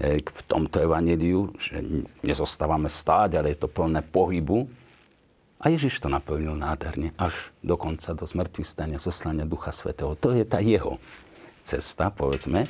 v 0.00 0.40
tomto 0.48 0.80
evaneliu, 0.80 1.52
že 1.60 1.84
nezostávame 2.24 2.88
stáť, 2.88 3.36
ale 3.36 3.52
je 3.52 3.60
to 3.60 3.68
plné 3.68 4.00
pohybu. 4.00 4.64
A 5.60 5.68
Ježiš 5.68 6.00
to 6.00 6.08
naplnil 6.08 6.56
nádherne, 6.56 7.12
až 7.20 7.52
dokonca 7.60 8.16
do 8.16 8.24
smrti 8.24 8.64
stania, 8.64 8.96
zoslania 8.96 9.44
Ducha 9.44 9.70
Svetého. 9.76 10.16
To 10.16 10.32
je 10.32 10.44
tá 10.48 10.58
jeho 10.64 10.96
cesta, 11.60 12.08
povedzme. 12.08 12.64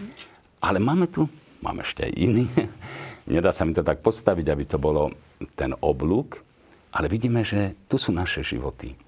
Ale 0.59 0.83
máme 0.83 1.07
tu, 1.07 1.31
máme 1.63 1.87
ešte 1.87 2.11
aj 2.11 2.13
iný. 2.19 2.51
Nedá 3.31 3.55
sa 3.55 3.63
mi 3.63 3.73
to 3.73 3.87
tak 3.87 4.03
postaviť, 4.03 4.47
aby 4.51 4.65
to 4.67 4.83
bolo 4.83 5.15
ten 5.55 5.71
oblúk, 5.79 6.43
ale 6.91 7.07
vidíme, 7.07 7.47
že 7.47 7.79
tu 7.87 7.95
sú 7.95 8.11
naše 8.11 8.43
životy. 8.43 8.99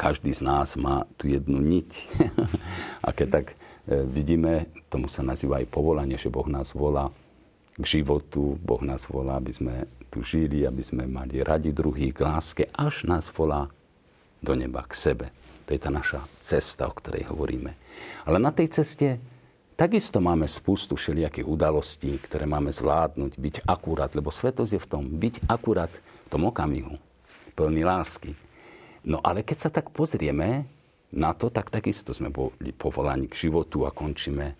Každý 0.00 0.32
z 0.32 0.40
nás 0.40 0.80
má 0.80 1.04
tu 1.20 1.28
jednu 1.28 1.60
niť. 1.60 1.90
A 3.06 3.12
keď 3.12 3.28
tak 3.28 3.46
E, 3.90 4.06
vidíme, 4.06 4.70
tomu 4.86 5.10
sa 5.10 5.26
nazýva 5.26 5.58
aj 5.58 5.72
povolanie, 5.72 6.14
že 6.14 6.30
Boh 6.30 6.46
nás 6.46 6.76
volá 6.76 7.10
k 7.74 7.84
životu, 7.98 8.54
Boh 8.62 8.82
nás 8.86 9.08
volá, 9.10 9.42
aby 9.42 9.50
sme 9.50 9.74
tu 10.10 10.26
žili, 10.26 10.66
aby 10.66 10.82
sme 10.82 11.06
mali 11.06 11.40
radi 11.40 11.70
druhých 11.70 12.12
k 12.12 12.26
láske, 12.26 12.62
až 12.74 13.06
nás 13.06 13.30
volá 13.30 13.70
do 14.42 14.52
neba, 14.58 14.82
k 14.84 14.92
sebe. 14.98 15.26
To 15.64 15.72
je 15.72 15.80
tá 15.80 15.88
naša 15.88 16.20
cesta, 16.42 16.90
o 16.90 16.92
ktorej 16.92 17.30
hovoríme. 17.30 17.72
Ale 18.26 18.42
na 18.42 18.50
tej 18.50 18.82
ceste 18.82 19.22
takisto 19.78 20.18
máme 20.18 20.50
spustu 20.50 20.98
všelijakých 20.98 21.46
udalostí, 21.46 22.18
ktoré 22.18 22.44
máme 22.44 22.74
zvládnuť, 22.74 23.38
byť 23.38 23.54
akurát, 23.70 24.10
lebo 24.18 24.34
svetosť 24.34 24.72
je 24.74 24.82
v 24.82 24.90
tom, 24.90 25.04
byť 25.06 25.34
akurát 25.46 25.92
v 25.94 26.28
tom 26.28 26.50
okamihu, 26.50 26.98
plný 27.54 27.86
lásky. 27.86 28.34
No 29.06 29.22
ale 29.22 29.46
keď 29.46 29.58
sa 29.62 29.70
tak 29.70 29.94
pozrieme, 29.94 30.66
na 31.10 31.34
to, 31.34 31.50
tak 31.50 31.74
takisto 31.74 32.14
sme 32.14 32.30
boli 32.30 32.70
povolaní 32.70 33.26
k 33.26 33.50
životu 33.50 33.82
a 33.82 33.90
končíme 33.90 34.54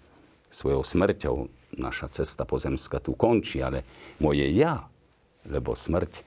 svojou 0.51 0.83
smrťou. 0.83 1.37
Naša 1.79 2.11
cesta 2.11 2.43
pozemská 2.43 2.99
tu 2.99 3.15
končí, 3.15 3.63
ale 3.63 3.87
moje 4.19 4.51
ja, 4.51 4.91
lebo 5.47 5.73
smrť 5.77 6.25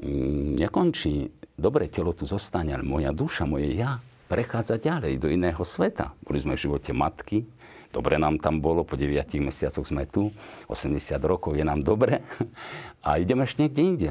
mm, 0.00 0.60
nekončí. 0.60 1.30
Dobre, 1.54 1.86
telo 1.86 2.10
tu 2.12 2.26
zostane, 2.26 2.74
ale 2.74 2.82
moja 2.82 3.14
duša, 3.14 3.46
moje 3.46 3.72
ja 3.78 4.02
prechádza 4.26 4.80
ďalej 4.80 5.22
do 5.22 5.28
iného 5.30 5.62
sveta. 5.62 6.16
Boli 6.24 6.42
sme 6.42 6.58
v 6.58 6.66
živote 6.66 6.90
matky, 6.90 7.46
dobre 7.94 8.18
nám 8.18 8.42
tam 8.42 8.58
bolo, 8.58 8.82
po 8.82 8.98
9 8.98 9.14
mesiacoch 9.38 9.86
sme 9.86 10.08
tu, 10.10 10.34
80 10.66 11.14
rokov 11.22 11.54
je 11.54 11.62
nám 11.62 11.84
dobre 11.84 12.24
a 13.06 13.22
ideme 13.22 13.46
ešte 13.46 13.68
niekde 13.68 13.82
inde. 13.82 14.10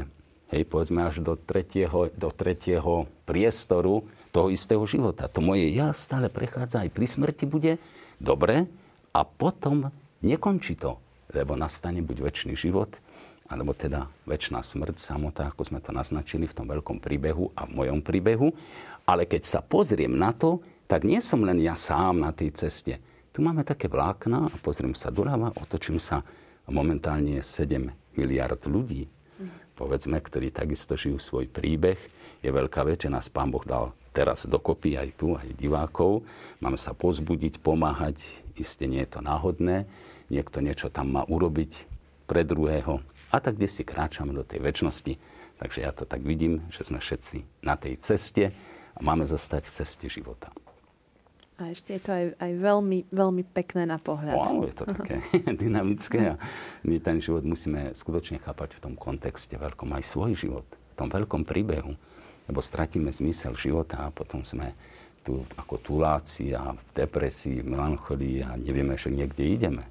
Hej, 0.54 0.70
povedzme 0.70 1.02
až 1.04 1.20
do 1.20 1.34
tretieho, 1.34 2.14
do 2.14 2.30
tretieho 2.30 3.10
priestoru, 3.26 4.06
toho 4.34 4.50
istého 4.50 4.82
života. 4.90 5.30
To 5.30 5.46
moje 5.46 5.70
ja 5.70 5.94
stále 5.94 6.28
prechádza 6.28 6.82
aj 6.82 6.90
pri 6.90 7.06
smrti 7.06 7.46
bude 7.46 7.78
dobre 8.18 8.66
a 9.14 9.22
potom 9.22 9.94
nekončí 10.26 10.74
to, 10.74 10.98
lebo 11.30 11.54
nastane 11.54 12.02
buď 12.02 12.34
väčší 12.34 12.58
život, 12.58 12.98
alebo 13.54 13.78
teda 13.78 14.10
väčšiná 14.26 14.66
smrť, 14.66 14.98
samota, 14.98 15.54
ako 15.54 15.62
sme 15.62 15.80
to 15.80 15.94
naznačili 15.94 16.50
v 16.50 16.58
tom 16.58 16.66
veľkom 16.66 16.98
príbehu 16.98 17.54
a 17.54 17.70
v 17.70 17.86
mojom 17.86 18.02
príbehu. 18.02 18.50
Ale 19.06 19.30
keď 19.30 19.46
sa 19.46 19.60
pozriem 19.62 20.12
na 20.12 20.34
to, 20.34 20.60
tak 20.90 21.06
nie 21.06 21.22
som 21.22 21.46
len 21.46 21.62
ja 21.62 21.78
sám 21.78 22.20
na 22.20 22.34
tej 22.34 22.52
ceste. 22.58 22.98
Tu 23.34 23.42
máme 23.42 23.62
také 23.62 23.90
vlákna 23.90 24.50
a 24.50 24.56
pozriem 24.62 24.94
sa 24.94 25.10
doľava, 25.10 25.54
otočím 25.58 25.98
sa 25.98 26.22
momentálne 26.70 27.42
7 27.42 28.18
miliard 28.18 28.62
ľudí, 28.70 29.10
povedzme, 29.74 30.22
ktorí 30.22 30.54
takisto 30.54 30.94
žijú 30.94 31.18
svoj 31.18 31.50
príbeh. 31.50 31.98
Je 32.46 32.52
veľká 32.52 32.86
vec, 32.86 33.06
že 33.06 33.10
nás 33.10 33.32
Pán 33.32 33.50
Boh 33.50 33.64
dal 33.66 33.96
teraz 34.14 34.46
dokopy 34.46 34.96
aj 34.96 35.10
tu, 35.18 35.34
aj 35.34 35.50
divákov. 35.58 36.22
Máme 36.62 36.78
sa 36.78 36.94
pozbudiť, 36.94 37.58
pomáhať. 37.60 38.46
Isté 38.54 38.86
nie 38.86 39.02
je 39.02 39.18
to 39.18 39.20
náhodné. 39.26 39.90
Niekto 40.30 40.62
niečo 40.62 40.94
tam 40.94 41.18
má 41.18 41.26
urobiť 41.26 41.90
pre 42.30 42.46
druhého. 42.46 43.02
A 43.34 43.42
tak 43.42 43.58
kde 43.58 43.66
si 43.66 43.82
kráčame 43.82 44.30
do 44.30 44.46
tej 44.46 44.62
väčšnosti. 44.62 45.18
Takže 45.58 45.80
ja 45.82 45.90
to 45.90 46.06
tak 46.06 46.22
vidím, 46.22 46.62
že 46.70 46.86
sme 46.86 47.02
všetci 47.02 47.66
na 47.66 47.74
tej 47.74 47.98
ceste 47.98 48.54
a 48.94 49.00
máme 49.02 49.26
zostať 49.26 49.66
v 49.66 49.74
ceste 49.74 50.06
života. 50.06 50.54
A 51.58 51.70
ešte 51.70 51.98
je 51.98 52.02
to 52.02 52.12
aj, 52.14 52.26
aj 52.38 52.52
veľmi, 52.62 53.00
veľmi 53.14 53.44
pekné 53.50 53.90
na 53.90 53.98
pohľad. 53.98 54.38
Áno, 54.38 54.66
je 54.66 54.74
to 54.74 54.86
také 54.86 55.22
dynamické 55.64 56.34
a 56.34 56.36
my 56.86 57.02
ten 57.02 57.18
život 57.18 57.42
musíme 57.42 57.94
skutočne 57.98 58.38
chápať 58.42 58.78
v 58.78 58.84
tom 58.90 58.94
kontexte 58.94 59.58
veľkom 59.58 59.90
aj 59.98 60.04
svoj 60.06 60.34
život, 60.38 60.66
v 60.66 60.94
tom 60.98 61.10
veľkom 61.10 61.46
príbehu 61.46 61.94
lebo 62.48 62.60
stratíme 62.60 63.12
zmysel 63.12 63.56
života 63.56 64.08
a 64.08 64.14
potom 64.14 64.44
sme 64.44 64.76
tu 65.24 65.48
ako 65.56 65.80
tuláci 65.80 66.52
a 66.52 66.76
v 66.76 66.90
depresii, 66.92 67.64
v 67.64 67.72
melancholii 67.72 68.44
a 68.44 68.60
nevieme, 68.60 69.00
že 69.00 69.08
niekde 69.08 69.48
ideme. 69.48 69.88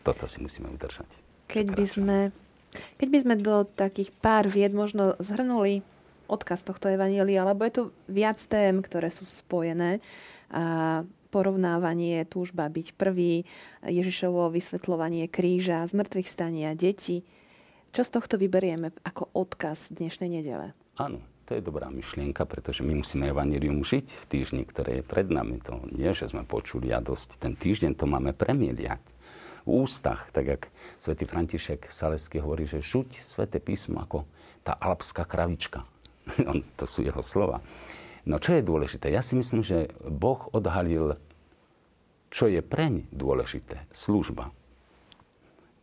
Toto 0.00 0.24
si 0.24 0.40
musíme 0.40 0.72
udržať. 0.72 1.08
Keď 1.52 1.66
by, 1.76 1.84
sme, 1.84 2.18
keď 2.98 3.08
by 3.10 3.18
sme 3.22 3.34
do 3.38 3.66
takých 3.66 4.10
pár 4.22 4.46
vied 4.46 4.70
možno 4.74 5.18
zhrnuli 5.18 5.82
odkaz 6.30 6.62
tohto 6.62 6.86
evanielia, 6.86 7.42
lebo 7.42 7.66
je 7.66 7.72
tu 7.74 7.82
viac 8.06 8.38
tém, 8.46 8.78
ktoré 8.78 9.10
sú 9.10 9.26
spojené. 9.26 9.98
A 10.54 11.02
porovnávanie, 11.30 12.26
túžba 12.26 12.66
byť 12.66 12.98
prvý, 12.98 13.46
Ježišovo 13.86 14.50
vysvetľovanie 14.50 15.30
kríža, 15.30 15.86
zmrtvých 15.86 16.26
stania, 16.26 16.74
deti. 16.74 17.22
Čo 17.94 18.02
z 18.02 18.10
tohto 18.10 18.34
vyberieme 18.38 18.90
ako 19.06 19.30
odkaz 19.34 19.94
dnešnej 19.94 20.26
nedele? 20.26 20.74
Áno, 20.98 21.22
to 21.46 21.54
je 21.54 21.62
dobrá 21.62 21.86
myšlienka, 21.90 22.46
pretože 22.46 22.82
my 22.82 22.98
musíme 22.98 23.30
evanilium 23.30 23.82
žiť 23.82 24.06
v 24.10 24.24
týždni, 24.26 24.62
ktoré 24.66 25.02
je 25.02 25.04
pred 25.06 25.30
nami. 25.30 25.62
To 25.66 25.82
nie, 25.90 26.10
že 26.14 26.30
sme 26.30 26.46
počuli 26.46 26.90
a 26.90 26.98
dosť. 26.98 27.38
Ten 27.38 27.54
týždeň 27.54 27.94
to 27.98 28.10
máme 28.10 28.34
premieliať 28.34 29.02
ústach, 29.70 30.28
tak 30.34 30.44
jak 30.46 30.62
svätý 30.98 31.24
František 31.24 31.88
Salesky 31.88 32.42
hovorí, 32.42 32.66
že 32.66 32.82
žuť 32.82 33.22
sväté 33.22 33.62
písmo 33.62 34.02
ako 34.02 34.26
tá 34.66 34.74
alpská 34.74 35.22
kravička. 35.22 35.86
to 36.78 36.84
sú 36.84 37.06
jeho 37.06 37.22
slova. 37.22 37.62
No 38.26 38.36
čo 38.36 38.58
je 38.58 38.66
dôležité? 38.66 39.08
Ja 39.08 39.24
si 39.24 39.38
myslím, 39.38 39.64
že 39.64 39.94
Boh 40.04 40.50
odhalil, 40.52 41.16
čo 42.28 42.50
je 42.50 42.60
preň 42.60 43.08
dôležité. 43.14 43.86
Služba 43.94 44.52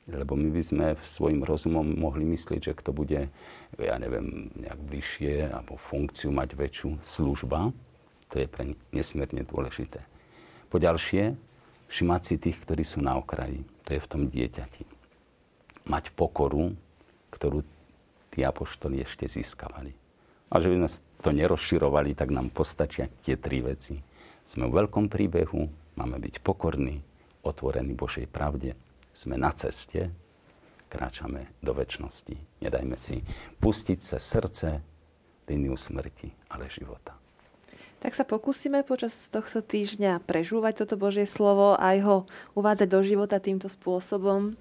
lebo 0.08 0.39
my 0.39 0.50
by 0.56 0.63
sme 0.63 0.86
svojim 1.04 1.43
rozumom 1.43 1.84
mohli 1.84 2.23
myslieť, 2.23 2.71
že 2.71 2.78
kto 2.80 2.95
bude, 2.95 3.28
ja 3.76 3.95
neviem, 4.00 4.47
nejak 4.56 4.80
bližšie 4.88 5.52
alebo 5.52 5.76
funkciu 5.76 6.32
mať 6.32 6.56
väčšiu 6.56 6.89
služba, 7.04 7.76
to 8.32 8.39
je 8.39 8.47
pre 8.47 8.71
nesmierne 8.95 9.43
dôležité. 9.43 10.00
Po 10.71 10.80
ďalšie, 10.80 11.36
všimať 11.88 12.21
si 12.23 12.36
tých, 12.39 12.58
ktorí 12.63 12.84
sú 12.84 13.04
na 13.04 13.15
okraji. 13.19 13.63
To 13.88 13.95
je 13.95 14.02
v 14.04 14.10
tom 14.12 14.23
dieťati. 14.28 14.84
Mať 15.88 16.12
pokoru, 16.15 16.76
ktorú 17.32 17.63
tí 18.32 18.43
apoštoli 18.43 19.04
ešte 19.04 19.28
získavali. 19.28 19.95
A 20.47 20.60
že 20.63 20.71
by 20.71 20.76
sme 20.84 20.89
to 21.23 21.30
nerozširovali, 21.36 22.15
tak 22.15 22.32
nám 22.32 22.52
postačia 22.52 23.12
tie 23.23 23.36
tri 23.36 23.60
veci. 23.60 24.00
Sme 24.47 24.71
v 24.71 24.84
veľkom 24.84 25.12
príbehu, 25.12 25.67
máme 26.00 26.17
byť 26.23 26.39
pokorní, 26.39 27.04
otvorení 27.43 27.95
Božej 27.95 28.28
pravde 28.28 28.76
sme 29.17 29.34
na 29.34 29.50
ceste, 29.50 30.13
kráčame 30.88 31.58
do 31.60 31.73
väčšnosti. 31.73 32.62
Nedajme 32.62 32.93
si 32.95 33.26
pustiť 33.58 34.00
sa 34.00 34.21
srdce 34.21 34.78
líniu 35.50 35.73
smrti, 35.73 36.54
ale 36.54 36.69
života. 36.69 37.17
Tak 37.98 38.14
sa 38.14 38.24
pokúsime 38.24 38.86
počas 38.86 39.30
tohto 39.34 39.66
týždňa 39.66 40.22
prežúvať 40.24 40.86
toto 40.86 41.02
Božie 41.02 41.26
slovo 41.26 41.74
a 41.74 41.98
aj 41.98 41.98
ho 42.06 42.18
uvádzať 42.54 42.88
do 42.88 43.02
života 43.02 43.42
týmto 43.42 43.66
spôsobom, 43.66 44.54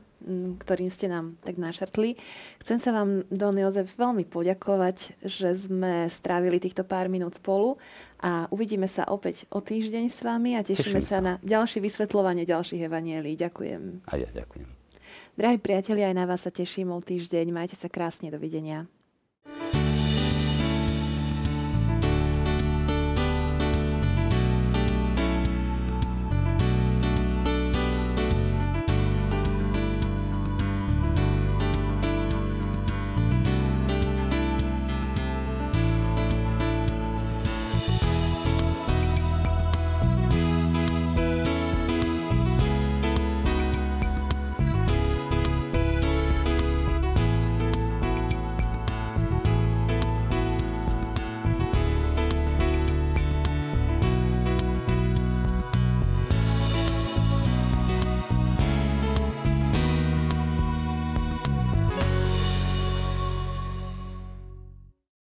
ktorým 0.65 0.89
ste 0.89 1.13
nám 1.13 1.37
tak 1.45 1.61
našrtli. 1.61 2.17
Chcem 2.65 2.81
sa 2.81 2.97
vám, 2.97 3.29
Don 3.29 3.53
Jozef, 3.53 3.93
veľmi 3.95 4.25
poďakovať, 4.25 5.21
že 5.21 5.53
sme 5.53 6.09
strávili 6.09 6.57
týchto 6.57 6.83
pár 6.83 7.13
minút 7.13 7.37
spolu 7.37 7.77
a 8.25 8.49
uvidíme 8.49 8.89
sa 8.89 9.05
opäť 9.07 9.45
o 9.53 9.61
týždeň 9.61 10.09
s 10.09 10.25
vami 10.25 10.57
a 10.57 10.65
tešíme 10.65 11.05
sa. 11.05 11.21
sa 11.21 11.21
na 11.21 11.35
ďalšie 11.45 11.85
vysvetľovanie 11.85 12.49
ďalších 12.49 12.89
evanielí. 12.89 13.37
Ďakujem. 13.37 14.09
A 14.09 14.13
ja 14.17 14.29
ďakujem. 14.33 14.69
Drahí 15.37 15.61
priatelia, 15.61 16.09
aj 16.09 16.17
na 16.17 16.25
vás 16.25 16.49
sa 16.49 16.51
teším 16.51 16.97
o 16.97 16.99
týždeň. 17.05 17.53
Majte 17.53 17.77
sa 17.77 17.93
krásne. 17.93 18.33
Dovidenia. 18.33 18.89